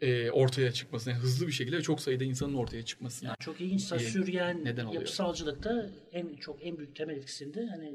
[0.00, 3.28] e, ortaya çıkmasına, yani hızlı bir şekilde çok sayıda insanın ortaya çıkmasına.
[3.28, 3.82] Yani çok ilginç.
[3.82, 5.00] Saussure'yen neden oluyor?
[5.00, 7.94] yapısalcılıkta en çok en büyük temel etkisinde hani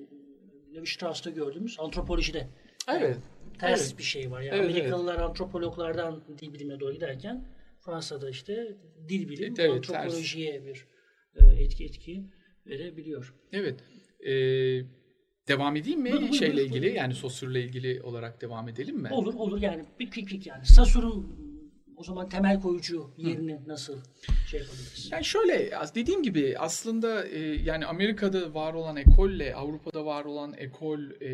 [0.76, 2.48] Levi Strauss'ta gördüğümüz antropolojide.
[2.88, 3.18] Evet.
[3.60, 3.98] ters Evet.
[3.98, 4.42] bir şey var.
[4.42, 7.44] Yani Evet, Amerikalılar antropologlardan dil bilimine doğru giderken
[7.80, 8.76] Fransa'da işte
[9.10, 9.72] dil bilim Evet, ters.
[9.72, 10.97] antropolojiye bir e,
[11.60, 12.24] etki etki
[12.68, 13.34] verebiliyor.
[13.54, 13.80] Evet.
[14.26, 14.32] E,
[15.48, 16.98] devam edeyim mi Buyurun, şeyle buyurun, ilgili buyurun.
[16.98, 19.10] yani Saussure ilgili olarak devam edelim mi?
[19.12, 20.66] Olur olur yani bir quick yani.
[20.66, 21.48] Sasur'un
[21.96, 23.98] o zaman temel koyucu yerini nasıl
[24.48, 25.10] şey yapabiliriz?
[25.12, 30.54] Yani şöyle az- dediğim gibi aslında e, yani Amerika'da var olan ekolle Avrupa'da var olan
[30.58, 31.28] ekol e,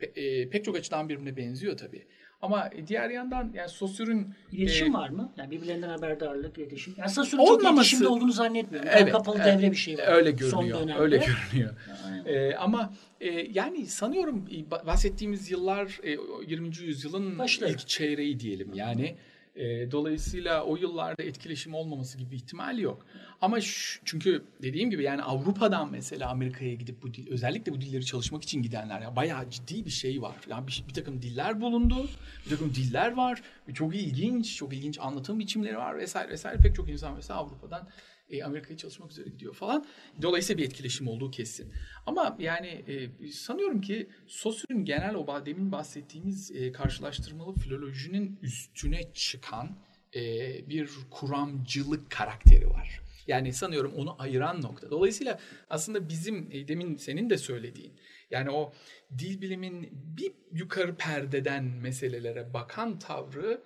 [0.00, 2.06] pe- e, pek çok açıdan birbirine benziyor tabii.
[2.42, 5.32] Ama diğer yandan yani Saussure'ün İletişim e, var mı?
[5.36, 6.94] Yani birbirlerinden haberdarlık, iletişim.
[6.98, 8.88] Yani Sasur'un çok iletişimde olduğunu zannetmiyorum.
[8.90, 9.46] Yani Evet, kapalı evet.
[9.58, 10.08] devre bir şey var.
[10.12, 10.80] öyle Son görünüyor.
[10.80, 11.00] dönemde.
[11.02, 11.74] Öyle görünüyor.
[12.26, 16.66] E, ama e, yani sanıyorum e, ba- bahsettiğimiz yıllar e, o 20.
[16.82, 17.70] yüzyılın Başları.
[17.70, 18.70] ilk çeyreği diyelim.
[18.74, 19.16] Yani
[19.56, 23.06] e, dolayısıyla o yıllarda etkileşim olmaması gibi bir ihtimal yok.
[23.40, 28.04] Ama şu- çünkü dediğim gibi yani Avrupa'dan mesela Amerika'ya gidip bu dil, özellikle bu dilleri
[28.04, 30.36] çalışmak için gidenler ya bayağı ciddi bir şey var.
[30.48, 32.08] Yani bir, bir takım diller bulundu,
[32.44, 33.42] bir takım diller var,
[33.74, 36.58] çok ilginç, çok ilginç anlatım biçimleri var vesaire vesaire.
[36.58, 37.88] Pek çok insan mesela Avrupa'dan
[38.32, 39.86] e, Amerika'ya çalışmak üzere gidiyor falan.
[40.22, 41.72] Dolayısıyla bir etkileşim olduğu kesin.
[42.06, 42.84] Ama yani
[43.22, 49.78] e, sanıyorum ki Saussure'ün genel o demin bahsettiğimiz e, karşılaştırmalı filolojinin üstüne çıkan
[50.14, 50.20] e,
[50.68, 53.02] bir kuramcılık karakteri var.
[53.26, 54.90] Yani sanıyorum onu ayıran nokta.
[54.90, 55.38] Dolayısıyla
[55.70, 57.92] aslında bizim e, demin senin de söylediğin
[58.30, 58.72] yani o
[59.18, 63.60] dil bilimin bir yukarı perdeden meselelere bakan tavrını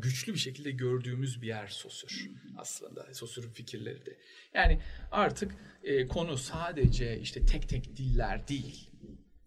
[0.00, 3.14] güçlü bir şekilde gördüğümüz bir yer Saussure aslında.
[3.14, 4.16] Saussure'un fikirleri de.
[4.54, 8.90] Yani artık e, konu sadece işte tek tek diller değil.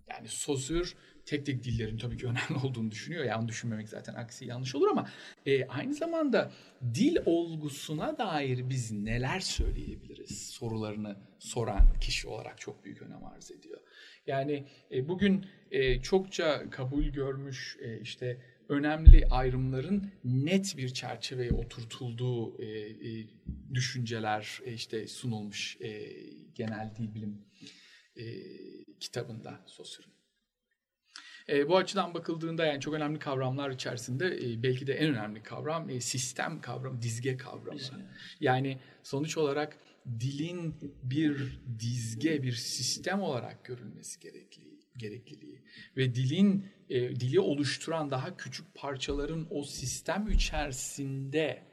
[0.10, 0.89] Yani Saussure
[1.26, 3.26] tek tek dillerin tabii ki önemli olduğunu düşünüyor.
[3.26, 5.10] Yani düşünmemek zaten aksi yanlış olur ama
[5.45, 6.52] e, aynı zamanda
[6.93, 13.80] dil olgusuna dair biz neler söyleyebiliriz sorularını soran kişi olarak çok büyük önem arz ediyor.
[14.28, 22.62] Yani e, bugün e, çokça kabul görmüş e, işte önemli ayrımların net bir çerçeveye oturtulduğu
[22.62, 23.27] e, e,
[23.73, 26.13] düşünceler e, işte sunulmuş e,
[26.55, 27.41] genel dil bilim
[28.15, 28.23] e,
[28.99, 30.13] kitabında Saussure'un.
[31.49, 35.89] E, bu açıdan bakıldığında yani çok önemli kavramlar içerisinde e, belki de en önemli kavram
[35.89, 37.79] e, sistem kavramı, dizge kavramı.
[38.39, 39.77] Yani sonuç olarak
[40.19, 45.62] dilin bir dizge, bir sistem olarak görülmesi gerekli gerekliliği
[45.97, 51.63] ve dilin e, dili oluşturan daha küçük parçaların o sistem içerisinde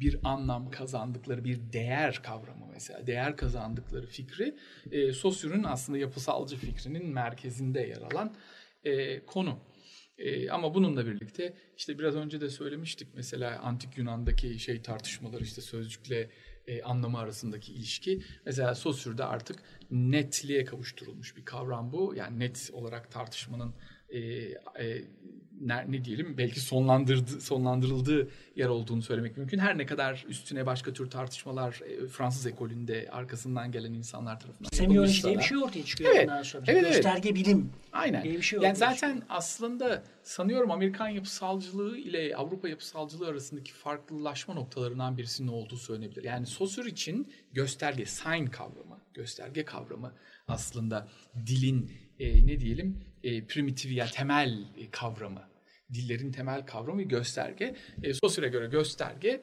[0.00, 4.56] bir anlam kazandıkları bir değer kavramı mesela değer kazandıkları fikri
[4.90, 8.34] e, Saussure'un aslında yapısalcı fikrinin merkezinde yer alan
[8.84, 9.58] e, konu.
[10.18, 15.60] E, ama bununla birlikte işte biraz önce de söylemiştik mesela antik Yunan'daki şey tartışmaları işte
[15.60, 16.30] sözcükle
[16.66, 18.22] e, anlamı arasındaki ilişki.
[18.46, 22.14] Mesela Saussure'da artık netliğe kavuşturulmuş bir kavram bu.
[22.16, 23.74] Yani net olarak tartışmanın
[24.10, 25.04] e, e,
[25.60, 29.58] ne, ne diyelim belki sonlandırdı, sonlandırıldığı yer olduğunu söylemek mümkün.
[29.58, 35.22] Her ne kadar üstüne başka tür tartışmalar e, Fransız ekolünde arkasından gelen insanlar tarafından Semiyoloji
[35.22, 36.64] diye bir şey ortaya çıkıyor Evet, bundan sonra.
[36.66, 36.94] evet, evet.
[36.94, 38.24] Gösterge bilim Aynen.
[38.24, 45.18] diye bir şey yani zaten aslında sanıyorum Amerikan yapısalcılığı ile Avrupa yapısalcılığı arasındaki farklılaşma noktalarından
[45.18, 46.24] birisinin olduğu söylenebilir.
[46.24, 50.12] Yani Saussure için gösterge, sign kavramı, gösterge kavramı
[50.48, 51.08] aslında
[51.46, 55.42] dilin e, ne diyelim e, primitif ya temel e, kavramı.
[55.94, 57.76] Dillerin temel kavramı gösterge.
[58.02, 59.42] E, Saussure'e göre gösterge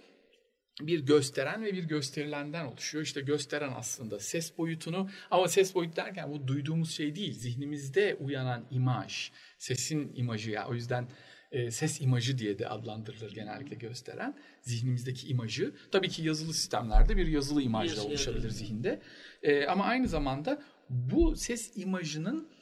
[0.81, 3.03] bir gösteren ve bir gösterilenden oluşuyor.
[3.03, 7.33] İşte gösteren aslında ses boyutunu ama ses boyut derken bu duyduğumuz şey değil.
[7.33, 11.07] Zihnimizde uyanan imaj, sesin imajı ya o yüzden
[11.51, 14.37] e, ses imajı diye de adlandırılır genellikle gösteren.
[14.61, 15.75] Zihnimizdeki imajı.
[15.91, 19.01] Tabii ki yazılı sistemlerde bir yazılı imajla oluşabilir zihinde.
[19.43, 22.52] E, ama aynı zamanda bu ses imajının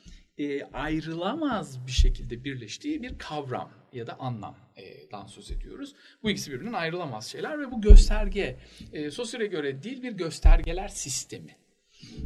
[0.41, 5.95] e, ayrılamaz bir şekilde birleştiği bir kavram ya da anlamdan söz ediyoruz.
[6.23, 8.57] Bu ikisi birbirinden ayrılamaz şeyler ve bu gösterge,
[8.93, 11.55] e, Saussure'e göre dil bir göstergeler sistemi.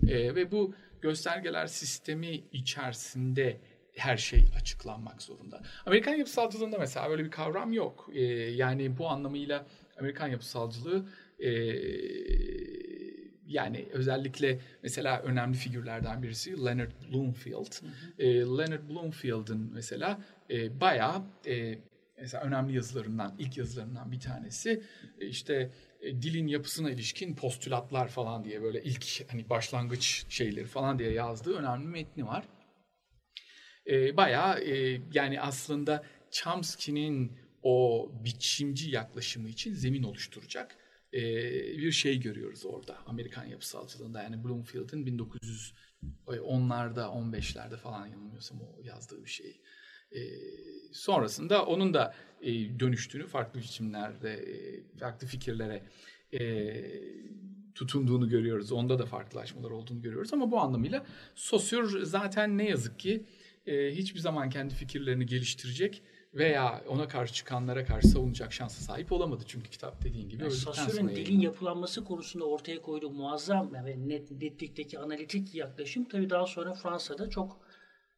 [0.08, 3.62] E, ve bu göstergeler sistemi içerisinde
[3.96, 5.62] her şey açıklanmak zorunda.
[5.86, 8.10] Amerikan yapısalcılığında mesela böyle bir kavram yok.
[8.14, 9.66] E, yani bu anlamıyla
[10.00, 11.06] Amerikan yapısalcılığı
[11.40, 11.50] e,
[13.48, 17.86] yani özellikle mesela önemli figürlerden birisi Leonard Bloomfield.
[18.20, 21.80] E, Leonard Bloomfield'ın mesela e, bayağı e,
[22.22, 24.84] mesela önemli yazılarından, ilk yazılarından bir tanesi
[25.20, 31.00] e, işte e, dilin yapısına ilişkin postülatlar falan diye böyle ilk hani başlangıç şeyleri falan
[31.00, 32.46] diye yazdığı önemli metni var.
[33.88, 40.78] E, bayağı e, yani aslında Chomsky'nin o biçimci yaklaşımı için zemin oluşturacak
[41.16, 41.22] e,
[41.78, 44.24] bir şey görüyoruz orada Amerikan yapısalcılığında.
[44.24, 49.62] Yani Bloomfield'in 1910'larda 15'lerde falan yanılmıyorsam o yazdığı bir şey.
[50.12, 50.20] E,
[50.92, 55.84] sonrasında onun da e, dönüştüğünü farklı biçimlerde, e, farklı fikirlere
[56.34, 56.74] e,
[57.76, 58.72] tutunduğunu görüyoruz.
[58.72, 63.26] Onda da farklılaşmalar olduğunu görüyoruz ama bu anlamıyla Saussure zaten ne yazık ki
[63.66, 66.02] e, hiçbir zaman kendi fikirlerini geliştirecek
[66.36, 69.44] veya ona karşı çıkanlara karşı savunacak şansa sahip olamadı.
[69.48, 71.46] Çünkü kitap dediğin gibi yani sonra dilin yayınlandı.
[71.46, 77.66] yapılanması konusunda ortaya koyduğu muazzam ve net, netlikteki analitik yaklaşım tabii daha sonra Fransa'da çok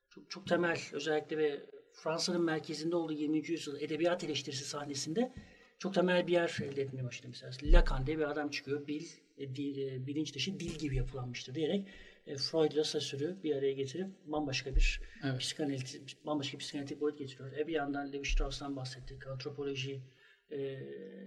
[0.10, 3.38] çok, çok temel özellikle ve Fransa'nın merkezinde olduğu 20.
[3.38, 5.34] yüzyıl edebiyat eleştirisi sahnesinde
[5.80, 7.28] çok temel bir yer elde etmeye başladı.
[7.28, 8.88] Mesela Lacan diye bir adam çıkıyor.
[8.88, 9.06] Bil,
[9.38, 11.88] e, dil, e, bilinç dışı dil gibi yapılanmıştır diyerek
[12.28, 15.40] e, Freud ile Saussure'u bir araya getirip bambaşka bir Evet.
[15.40, 17.52] psikanalitik, bambaşka bir psikanalitik boyut getiriyor.
[17.58, 19.28] E bir yandan Levi Strauss'tan bahsettik.
[19.28, 20.02] Antropoloji,
[20.52, 20.80] e,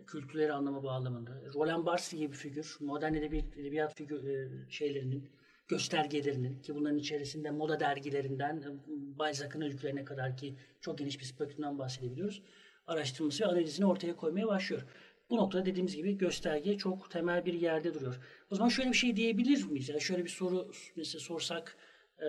[0.07, 1.31] kültürleri anlama bağlamında.
[1.55, 5.31] Roland Barthes gibi bir figür, modern edebiyat, edebiyat figür, e, şeylerinin,
[5.69, 8.69] göstergelerinin ki bunların içerisinde moda dergilerinden e,
[9.19, 12.43] Balzac'ın öykülerine kadar ki çok geniş bir spektrumdan bahsedebiliyoruz.
[12.87, 14.83] Araştırması ve analizini ortaya koymaya başlıyor.
[15.31, 18.21] Bu noktada dediğimiz gibi gösterge çok temel bir yerde duruyor.
[18.51, 19.89] O zaman şöyle bir şey diyebilir miyiz?
[19.89, 21.77] Yani şöyle bir soru mesela sorsak
[22.19, 22.29] e,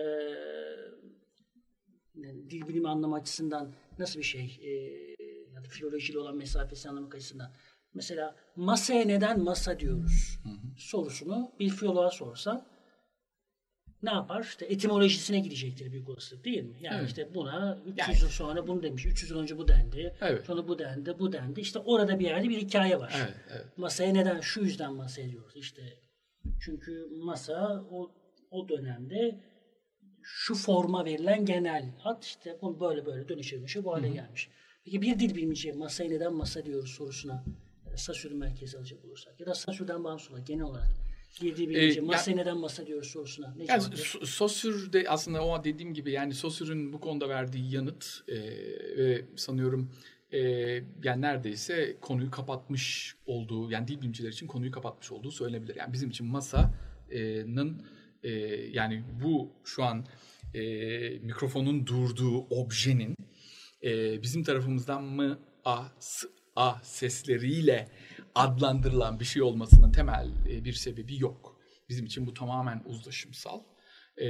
[2.50, 4.70] dil bilimi anlama açısından nasıl bir şey e,
[5.54, 7.52] ya da filolojiyle olan mesafesini anlamak açısından
[7.94, 10.38] mesela masaya neden masa diyoruz
[10.76, 12.66] sorusunu bir filoloğa sorsan
[14.02, 14.42] ne yapar?
[14.44, 16.76] İşte etimolojisine gidecektir büyük olasılık değil mi?
[16.80, 17.08] Yani Evet.
[17.08, 20.44] işte buna 300 Yani- yıl sonra bunu demiş, 300 yıl önce bu dendi, Evet.
[20.46, 21.60] sonra bu dendi, bu dendi.
[21.60, 23.14] İşte orada bir yerde bir hikaye var.
[23.18, 23.78] Evet, evet.
[23.78, 25.52] Masaya neden şu yüzden masa ediyoruz?
[25.56, 25.82] İşte
[26.60, 28.10] çünkü masa o
[28.50, 29.40] o dönemde
[30.22, 34.48] şu forma verilen genel ad işte bunu böyle böyle dönüşürmüş bu hale gelmiş.
[34.84, 37.44] Peki bir dil bilimci masaya neden masa diyoruz sorusuna
[37.92, 40.88] e, Saussure'u merkeze alacak olursak ya da bağımsız olarak genel olarak
[41.42, 44.02] bir dil bilimci Ee, masaya neden masa diyoruz sorusuna ne Yani cevap verir?
[44.04, 48.34] So- Saussure de aslında o dediğim gibi yani Saussure'un bu konuda verdiği yanıt e,
[48.96, 49.90] ve sanıyorum
[50.32, 50.40] e,
[51.04, 55.76] yani neredeyse konuyu kapatmış olduğu yani dil bilimciler için konuyu kapatmış olduğu söylenebilir.
[55.76, 57.82] Yani bizim için masanın
[58.22, 58.30] e,
[58.72, 60.06] yani bu şu an
[60.54, 60.60] e,
[61.18, 63.16] mikrofonun durduğu objenin
[63.84, 67.88] e, bizim tarafımızdan mı a, s, a sesleriyle
[68.34, 71.56] adlandırılan bir şey olmasının temel e, bir sebebi yok.
[71.88, 73.60] Bizim için bu tamamen uzlaşımsal
[74.16, 74.28] E,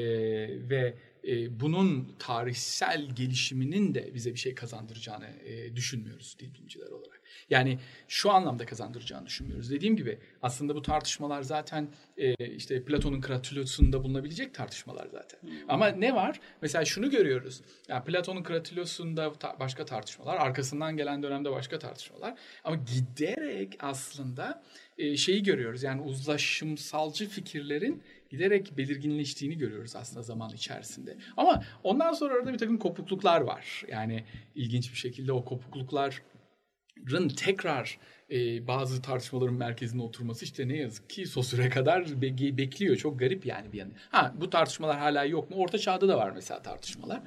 [0.71, 7.23] ve e, bunun tarihsel gelişiminin de bize bir şey kazandıracağını e, düşünmüyoruz dil bilimciler olarak.
[7.51, 9.71] Yani şu anlamda kazandıracağını düşünmüyoruz.
[9.71, 15.41] Dediğim gibi aslında bu tartışmalar zaten e, işte Platon'un Kratilos'unda bulunabilecek tartışmalar zaten.
[15.69, 16.41] Ama ne var?
[16.63, 17.61] Mesela şunu görüyoruz.
[17.89, 22.39] Yani Platon'un Kratilos'unda ta- başka tartışmalar, arkasından gelen dönemde başka tartışmalar.
[22.65, 24.63] Ama giderek aslında
[24.99, 25.83] e, şeyi görüyoruz.
[25.83, 31.17] Yani uzlaşımsalcı fikirlerin giderek belirginleştiğini görüyoruz aslında zaman içerisinde.
[31.37, 33.83] Ama ondan sonra arada bir takım kopukluklar var.
[33.89, 37.99] Yani ilginç bir şekilde o kopuklukların tekrar
[38.31, 42.97] e, bazı tartışmaların merkezine oturması işte ne yazık ki Saussure kadar be- bekliyor.
[42.97, 43.93] Çok garip yani bir yanı.
[44.11, 45.57] Ha bu tartışmalar hala yok mu?
[45.57, 47.23] Orta çağda da var mesela tartışmalar.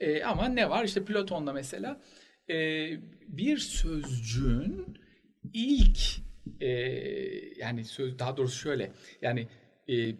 [0.00, 0.84] E, ama ne var?
[0.84, 2.00] İşte Platon'da mesela
[2.50, 2.54] e,
[3.28, 4.98] bir sözcüğün
[5.54, 5.98] ilk
[6.60, 6.68] e,
[7.58, 9.48] yani söz daha doğrusu şöyle yani
[9.88, 10.14] e,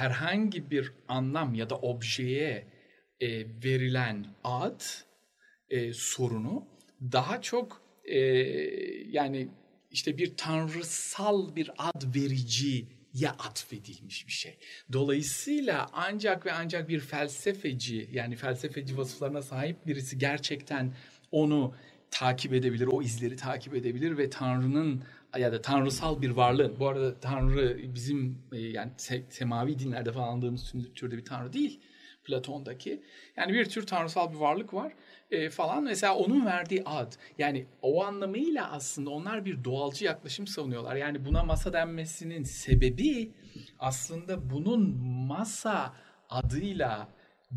[0.00, 2.66] herhangi bir anlam ya da objeye
[3.20, 3.28] e,
[3.64, 4.80] verilen ad
[5.70, 6.66] e, sorunu
[7.12, 8.18] daha çok e,
[9.10, 9.48] yani
[9.90, 14.58] işte bir tanrısal bir ad vericiye atfedilmiş bir şey.
[14.92, 20.94] Dolayısıyla ancak ve ancak bir felsefeci yani felsefeci vasıflarına sahip birisi gerçekten
[21.32, 21.74] onu
[22.10, 25.02] takip edebilir, o izleri takip edebilir ve Tanrı'nın
[25.38, 30.28] ya da tanrısal bir varlığın, bu arada Tanrı bizim e, yani se- semavi dinlerde falan
[30.28, 31.80] anladığımız türde bir Tanrı değil.
[32.28, 33.02] Platon'daki.
[33.36, 34.92] Yani bir tür tanrısal bir varlık var
[35.30, 35.84] e, falan.
[35.84, 37.12] Mesela onun verdiği ad.
[37.38, 40.96] Yani o anlamıyla aslında onlar bir doğalcı yaklaşım savunuyorlar.
[40.96, 43.32] Yani buna masa denmesinin sebebi
[43.78, 45.94] aslında bunun masa
[46.30, 47.08] adıyla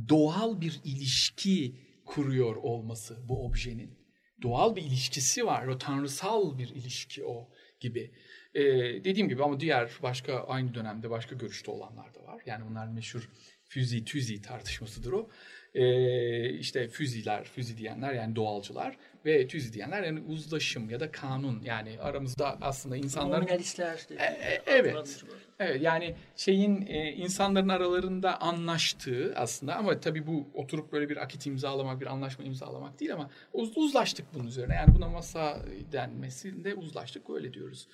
[0.10, 4.02] doğal bir ilişki kuruyor olması bu objenin.
[4.42, 5.68] Doğal bir ilişkisi var.
[5.68, 7.50] O tanrısal bir ilişki o
[7.82, 8.12] gibi.
[8.56, 8.64] Ee,
[9.04, 12.42] dediğim gibi ama diğer başka aynı dönemde başka görüşte olanlar da var.
[12.46, 13.30] Yani bunlar meşhur
[13.64, 15.30] füzi tüzi tartışmasıdır o.
[15.74, 21.62] Ee, işte füziler, füzi diyenler yani doğalcılar ve tüzi diyenler yani uzlaşım ya da kanun
[21.62, 23.98] yani aramızda aslında insanların Nominalistler.
[23.98, 25.24] işte, e, evet.
[25.60, 31.46] Evet yani şeyin e, insanların aralarında anlaştığı aslında ama tabii bu oturup böyle bir akit
[31.46, 34.76] imzalamak, bir anlaşma imzalamak değil ama uz, uzlaştık bunun üzerine.
[34.76, 35.58] Yani buna masa
[35.92, 37.88] denmesinde uzlaştık öyle diyoruz.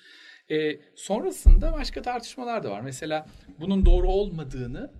[0.50, 2.80] E, sonrasında başka tartışmalar da var.
[2.80, 3.26] Mesela
[3.60, 4.90] bunun doğru olmadığını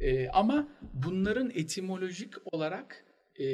[0.00, 3.04] e, ama bunların etimolojik olarak
[3.40, 3.46] e,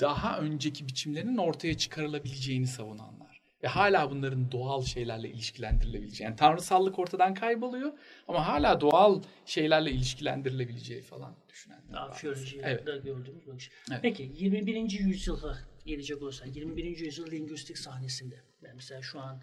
[0.00, 3.28] daha önceki biçimlerinin ortaya çıkarılabileceğini savunanlar.
[3.62, 6.26] ve hala bunların doğal şeylerle ilişkilendirilebileceği.
[6.26, 7.92] Yani tanrısallık ortadan kayboluyor
[8.28, 12.08] ama hala doğal şeylerle ilişkilendirilebileceği falan düşünenler var.
[12.08, 12.86] Arkeolojiyi Evet.
[12.86, 13.70] da gördüğümüz bakış.
[13.90, 14.00] Evet.
[14.02, 14.90] Peki 21.
[14.90, 16.98] yüzyıla gelecek olursak 21.
[16.98, 19.42] yüzyıl lingüistik sahnesinde ben mesela şu an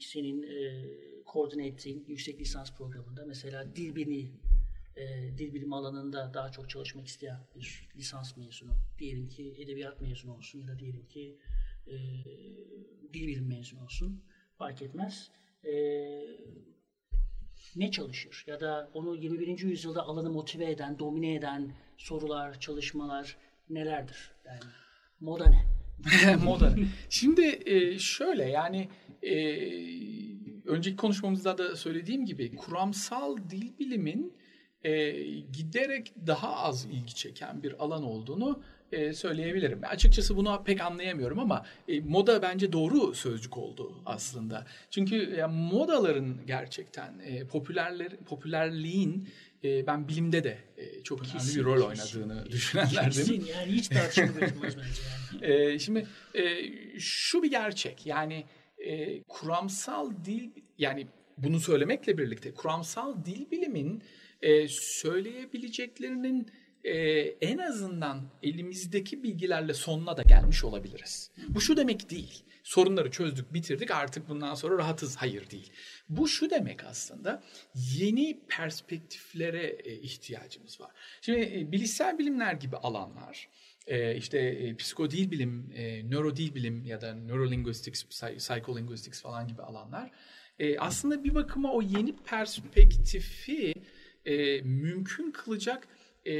[0.00, 0.84] senin e,
[1.24, 4.30] koordine ettiğin yüksek lisans programında mesela dil bilimi
[5.00, 10.34] e, dil bilimi alanında daha çok çalışmak isteyen bir lisans mezunu diyelim ki edebiyat mezunu
[10.34, 11.38] olsun ya da diyelim ki
[11.86, 11.94] e,
[13.12, 14.24] dil bilim mezunu olsun
[14.58, 15.30] fark etmez.
[15.64, 15.72] E,
[17.76, 19.58] ne çalışır ya da onu 21.
[19.58, 23.36] yüzyılda alanı motive eden, domine eden sorular, çalışmalar
[23.68, 24.30] nelerdir?
[24.46, 24.60] Yani
[25.20, 25.64] moda ne?
[26.44, 26.74] Moda.
[27.10, 28.88] Şimdi e, şöyle yani
[29.22, 29.34] e,
[30.64, 34.36] önceki konuşmamızda da söylediğim gibi kuramsal dil bilimin
[34.84, 35.12] e,
[35.52, 38.62] giderek daha az ilgi çeken bir alan olduğunu
[38.92, 39.80] e, söyleyebilirim.
[39.88, 44.66] Açıkçası bunu pek anlayamıyorum ama e, moda bence doğru sözcük oldu aslında.
[44.90, 49.28] Çünkü ya, modaların gerçekten e, popülerler popülerliğin
[49.64, 52.20] e, ben bilimde de e, çok önemli Kesin, bir rol kesin.
[52.20, 53.10] oynadığını düşünenlerdenim.
[53.10, 55.02] Kesin yani hiç tartışılmaz bence
[55.42, 55.54] yani.
[55.54, 56.42] Ee, şimdi e,
[56.98, 58.44] şu bir gerçek yani
[58.78, 61.06] e, kuramsal dil yani
[61.38, 64.02] bunu söylemekle birlikte kuramsal dil bilimin
[64.42, 66.50] e, söyleyebileceklerinin
[66.84, 66.92] e,
[67.40, 71.30] en azından elimizdeki bilgilerle sonuna da gelmiş olabiliriz.
[71.48, 72.42] Bu şu demek değil.
[72.62, 75.16] Sorunları çözdük, bitirdik artık bundan sonra rahatız.
[75.16, 75.72] Hayır değil.
[76.08, 77.42] Bu şu demek aslında
[77.74, 80.90] yeni perspektiflere e, ihtiyacımız var.
[81.20, 83.48] Şimdi e, bilişsel bilimler gibi alanlar
[83.86, 85.70] e, işte e, psikodil bilim,
[86.10, 90.10] nörodil bilim ya da neurolinguistics, psy- psycholinguistics falan gibi alanlar
[90.78, 93.74] aslında bir bakıma o yeni perspektifi
[94.24, 95.88] e, mümkün kılacak
[96.24, 96.34] e,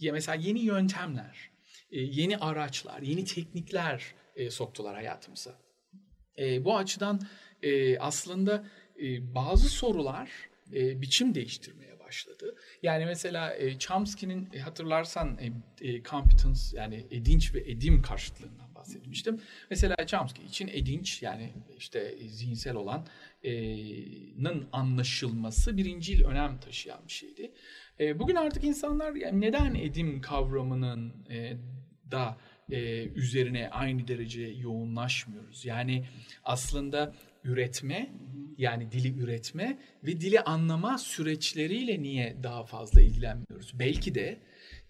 [0.00, 1.50] ya mesela yeni yöntemler,
[1.90, 5.58] e, yeni araçlar, yeni teknikler e, soktular hayatımıza.
[6.38, 7.20] E, bu açıdan
[7.62, 8.66] e, aslında
[9.02, 10.30] e, bazı sorular
[10.72, 12.54] e, biçim değiştirmeye başladı.
[12.82, 15.52] Yani mesela e, Chomsky'nin e, hatırlarsan e,
[15.88, 19.40] e, competence yani edinç ve edim karşıtlığından bahsetmiştim.
[19.70, 27.52] Mesela Chomsky için edinç yani işte e, zihinsel olanın anlaşılması birincil önem taşıyan bir şeydi.
[28.00, 31.56] E, bugün artık insanlar yani neden edim kavramının e,
[32.10, 32.36] da
[32.70, 35.64] e, üzerine aynı derece yoğunlaşmıyoruz.
[35.64, 36.04] Yani
[36.44, 38.12] aslında üretme
[38.58, 43.78] yani dili üretme ve dili anlama süreçleriyle niye daha fazla ilgilenmiyoruz?
[43.78, 44.40] Belki de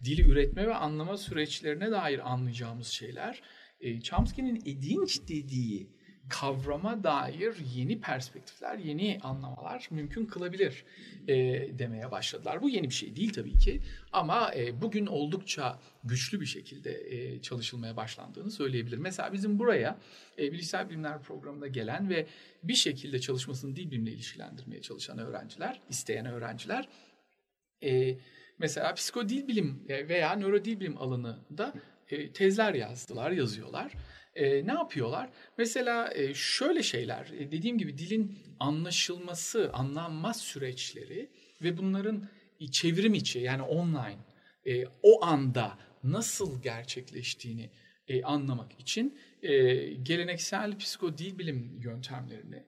[0.04, 3.42] dili üretme ve anlama süreçlerine dair anlayacağımız şeyler
[3.80, 5.90] e, Chomsky'nin edinç dediği
[6.28, 10.84] kavrama dair yeni perspektifler, yeni anlamalar mümkün kılabilir
[11.28, 11.34] e,
[11.78, 12.62] demeye başladılar.
[12.62, 13.80] Bu yeni bir şey değil tabii ki
[14.12, 19.02] ama e, bugün oldukça güçlü bir şekilde e, çalışılmaya başlandığını söyleyebilirim.
[19.02, 19.98] Mesela bizim buraya
[20.38, 22.26] e, bilişsel bilimler programına gelen ve
[22.62, 26.88] bir şekilde çalışmasını dil bilimle ilişkilendirmeye çalışan öğrenciler, isteyen öğrenciler
[27.82, 28.18] e,
[28.58, 31.74] mesela psikodil bilim e, veya nörodil bilim alanında
[32.10, 33.92] e, tezler yazdılar, yazıyorlar.
[34.34, 35.30] E, ne yapıyorlar?
[35.58, 41.30] Mesela e, şöyle şeyler, e, dediğim gibi dilin anlaşılması, anlanma süreçleri
[41.62, 42.28] ve bunların
[42.70, 44.18] çevrim içi yani online
[44.66, 47.70] e, o anda nasıl gerçekleştiğini
[48.08, 52.64] e, anlamak için e, geleneksel psikodil bilim yöntemlerini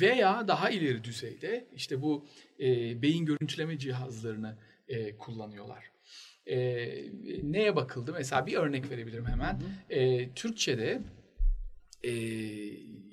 [0.00, 2.28] veya daha ileri düzeyde işte bu
[2.60, 4.58] e, beyin görüntüleme cihazlarını
[4.88, 5.93] e, kullanıyorlar.
[6.46, 6.56] E,
[7.42, 8.12] neye bakıldı?
[8.12, 9.62] Mesela bir örnek verebilirim hemen.
[9.90, 11.00] E, Türkçe'de
[12.02, 12.12] e,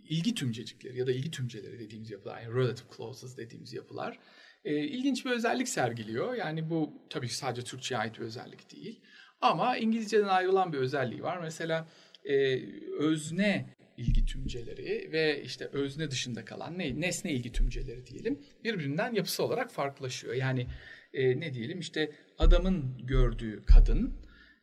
[0.09, 4.19] ilgi tümcecikleri ya da ilgi tümceleri dediğimiz yapılar, yani relative clauses dediğimiz yapılar
[4.65, 6.34] e, ilginç bir özellik sergiliyor.
[6.34, 8.99] Yani bu tabii ki sadece Türkçe'ye ait bir özellik değil.
[9.41, 11.38] Ama İngilizce'den ayrılan bir özelliği var.
[11.41, 11.88] Mesela
[12.25, 12.59] e,
[12.99, 19.43] özne ilgi tümceleri ve işte özne dışında kalan ne, nesne ilgi tümceleri diyelim birbirinden yapısı
[19.43, 20.34] olarak farklılaşıyor.
[20.34, 20.67] Yani
[21.14, 24.14] e, ne diyelim işte adamın gördüğü kadın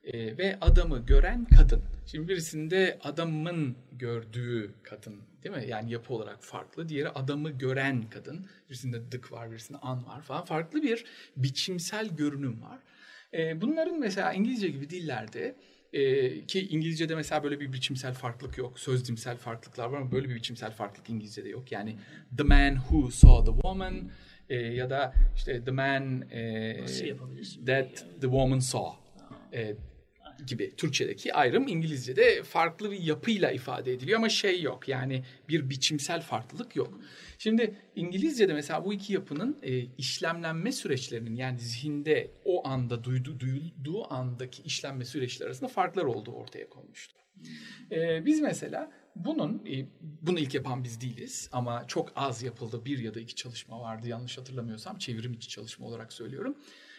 [0.05, 1.83] e, ve adamı gören kadın.
[2.07, 5.65] Şimdi birisinde adamın gördüğü kadın değil mi?
[5.71, 6.89] Yani yapı olarak farklı.
[6.89, 8.47] Diğeri adamı gören kadın.
[8.69, 10.45] Birisinde dık var, birisinde an var falan.
[10.45, 11.05] Farklı bir
[11.37, 12.79] biçimsel görünüm var.
[13.35, 15.57] E, bunların mesela İngilizce gibi dillerde
[15.93, 18.81] e, ki İngilizce'de mesela böyle bir biçimsel farklılık yok.
[18.81, 21.73] Sözcümsel farklılıklar var ama böyle bir biçimsel farklılık İngilizce'de yok.
[21.73, 21.97] Yani
[22.37, 24.11] the man who saw the woman
[24.49, 26.77] e, ya da işte the man e,
[27.67, 28.91] that the woman saw.
[29.53, 29.77] E,
[30.47, 36.23] gibi Türkçedeki ayrım İngilizce'de farklı bir yapıyla ifade ediliyor ama şey yok yani bir biçimsel
[36.23, 37.01] farklılık yok.
[37.39, 44.13] Şimdi İngilizce'de mesela bu iki yapının e, işlemlenme süreçlerinin yani zihinde o anda duydu, duyulduğu
[44.13, 47.15] andaki işlenme süreçleri arasında farklar olduğu ortaya konmuştu.
[47.91, 49.87] E, biz mesela bunun, e,
[50.23, 52.85] bunu ilk yapan biz değiliz ama çok az yapıldı.
[52.85, 56.59] Bir ya da iki çalışma vardı yanlış hatırlamıyorsam çevrim içi çalışma olarak söylüyorum.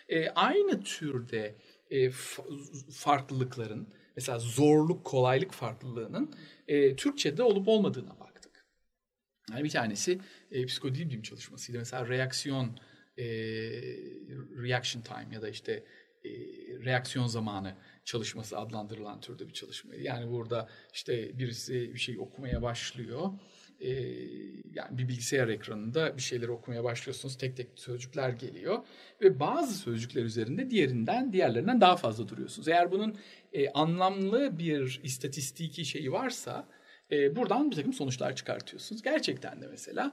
[0.10, 1.56] E, aynı türde
[1.90, 2.10] e,
[2.92, 6.34] farklılıkların mesela zorluk kolaylık farklılığının
[6.68, 8.66] e, Türkçe'de olup olmadığına baktık.
[9.52, 10.20] Yani bir tanesi
[10.52, 11.78] e, psikodil bilim çalışmasıydı.
[11.78, 12.80] Mesela reaksiyon
[13.18, 13.26] e,
[14.64, 15.84] reaction time ya da işte
[16.24, 16.30] e,
[16.86, 17.76] reaksiyon zamanı
[18.10, 20.02] çalışması adlandırılan türde bir çalışmaydı.
[20.02, 23.32] Yani burada işte birisi bir şey okumaya başlıyor
[23.80, 23.90] e,
[24.76, 27.38] yani bir bilgisayar ekranında bir şeyleri okumaya başlıyorsunuz.
[27.38, 28.80] Tek tek sözcükler geliyor
[29.22, 32.68] ve bazı sözcükler üzerinde diğerinden diğerlerinden daha fazla duruyorsunuz.
[32.68, 33.18] Eğer bunun
[33.54, 36.68] e, anlamlı bir istatistiki şeyi varsa
[37.12, 39.02] e, buradan bir takım sonuçlar çıkartıyorsunuz.
[39.02, 40.12] Gerçekten de mesela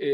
[0.00, 0.08] e,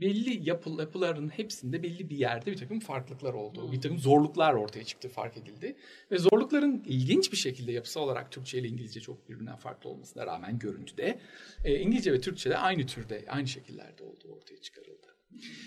[0.00, 4.84] belli yapı, yapıların hepsinde belli bir yerde bir takım farklılıklar olduğu, bir takım zorluklar ortaya
[4.84, 5.76] çıktı, fark edildi.
[6.10, 10.58] Ve zorlukların ilginç bir şekilde yapısal olarak Türkçe ile İngilizce çok birbirinden farklı olmasına rağmen
[10.58, 11.20] görüntüde
[11.64, 15.05] e, İngilizce ve Türkçe'de aynı türde, aynı şekillerde olduğu ortaya çıkarıldı.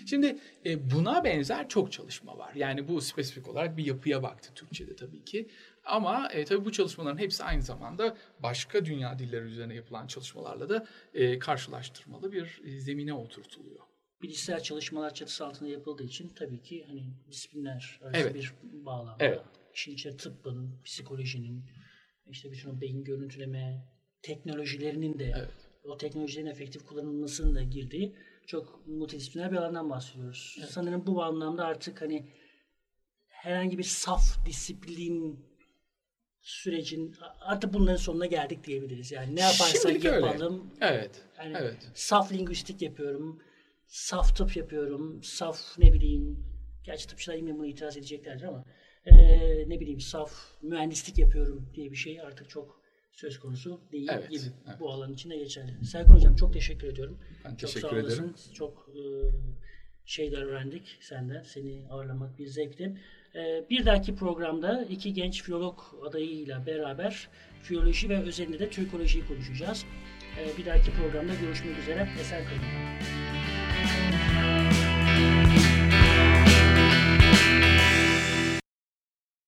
[0.06, 2.54] Şimdi e, buna benzer çok çalışma var.
[2.54, 5.48] Yani bu spesifik olarak bir yapıya baktı Türkçe'de tabii ki.
[5.84, 10.86] Ama e, tabii bu çalışmaların hepsi aynı zamanda başka dünya dilleri üzerine yapılan çalışmalarla da
[11.14, 13.80] e, karşılaştırmalı bir e, zemine oturtuluyor.
[14.22, 18.34] Bilişsel çalışmalar çatısı altında yapıldığı için tabii ki hani disiplinler arası evet.
[18.34, 19.24] bir bağlamda.
[19.24, 19.40] Evet.
[19.74, 21.64] İşin içine tıbbın, psikolojinin,
[22.30, 23.88] işte bütün o beyin görüntüleme
[24.22, 25.50] teknolojilerinin de evet.
[25.84, 28.14] o teknolojilerin efektif kullanılmasının da girdiği
[28.50, 30.56] çok multidisipliner bir alandan bahsediyoruz.
[30.58, 30.70] Evet.
[30.70, 32.26] Sanırım bu anlamda artık hani
[33.28, 35.46] herhangi bir saf disiplin
[36.40, 39.12] sürecin artık bunların sonuna geldik diyebiliriz.
[39.12, 40.70] Yani ne yaparsak Şimdilik yapalım.
[40.80, 40.94] Öyle.
[40.94, 41.22] Evet.
[41.38, 41.90] Yani evet.
[41.94, 43.42] Saf lingüistik yapıyorum.
[43.86, 45.22] Saf tıp yapıyorum.
[45.22, 46.44] Saf ne bileyim
[46.84, 48.64] gerçi tıpçılar yine buna itiraz edeceklerdir ama
[49.06, 49.14] e,
[49.68, 50.32] ne bileyim saf
[50.62, 52.79] mühendislik yapıyorum diye bir şey artık çok
[53.12, 54.42] söz konusu değil evet, gibi.
[54.68, 54.80] Evet.
[54.80, 55.84] Bu alan içinde geçerli.
[55.84, 57.18] Serkan Hocam çok teşekkür ediyorum.
[57.44, 58.22] Ben çok teşekkür sağ olasın.
[58.22, 58.34] ederim.
[58.54, 59.02] Çok e,
[60.04, 61.42] şeyler öğrendik senden.
[61.42, 62.96] Seni ağırlamak bir zevkti.
[63.34, 67.28] E, bir dahaki programda iki genç filolog adayıyla beraber
[67.62, 69.84] filoloji ve özelinde de Türkolojiyi konuşacağız.
[70.38, 72.08] E, bir dahaki programda görüşmek üzere.
[72.20, 73.59] Esen kalın.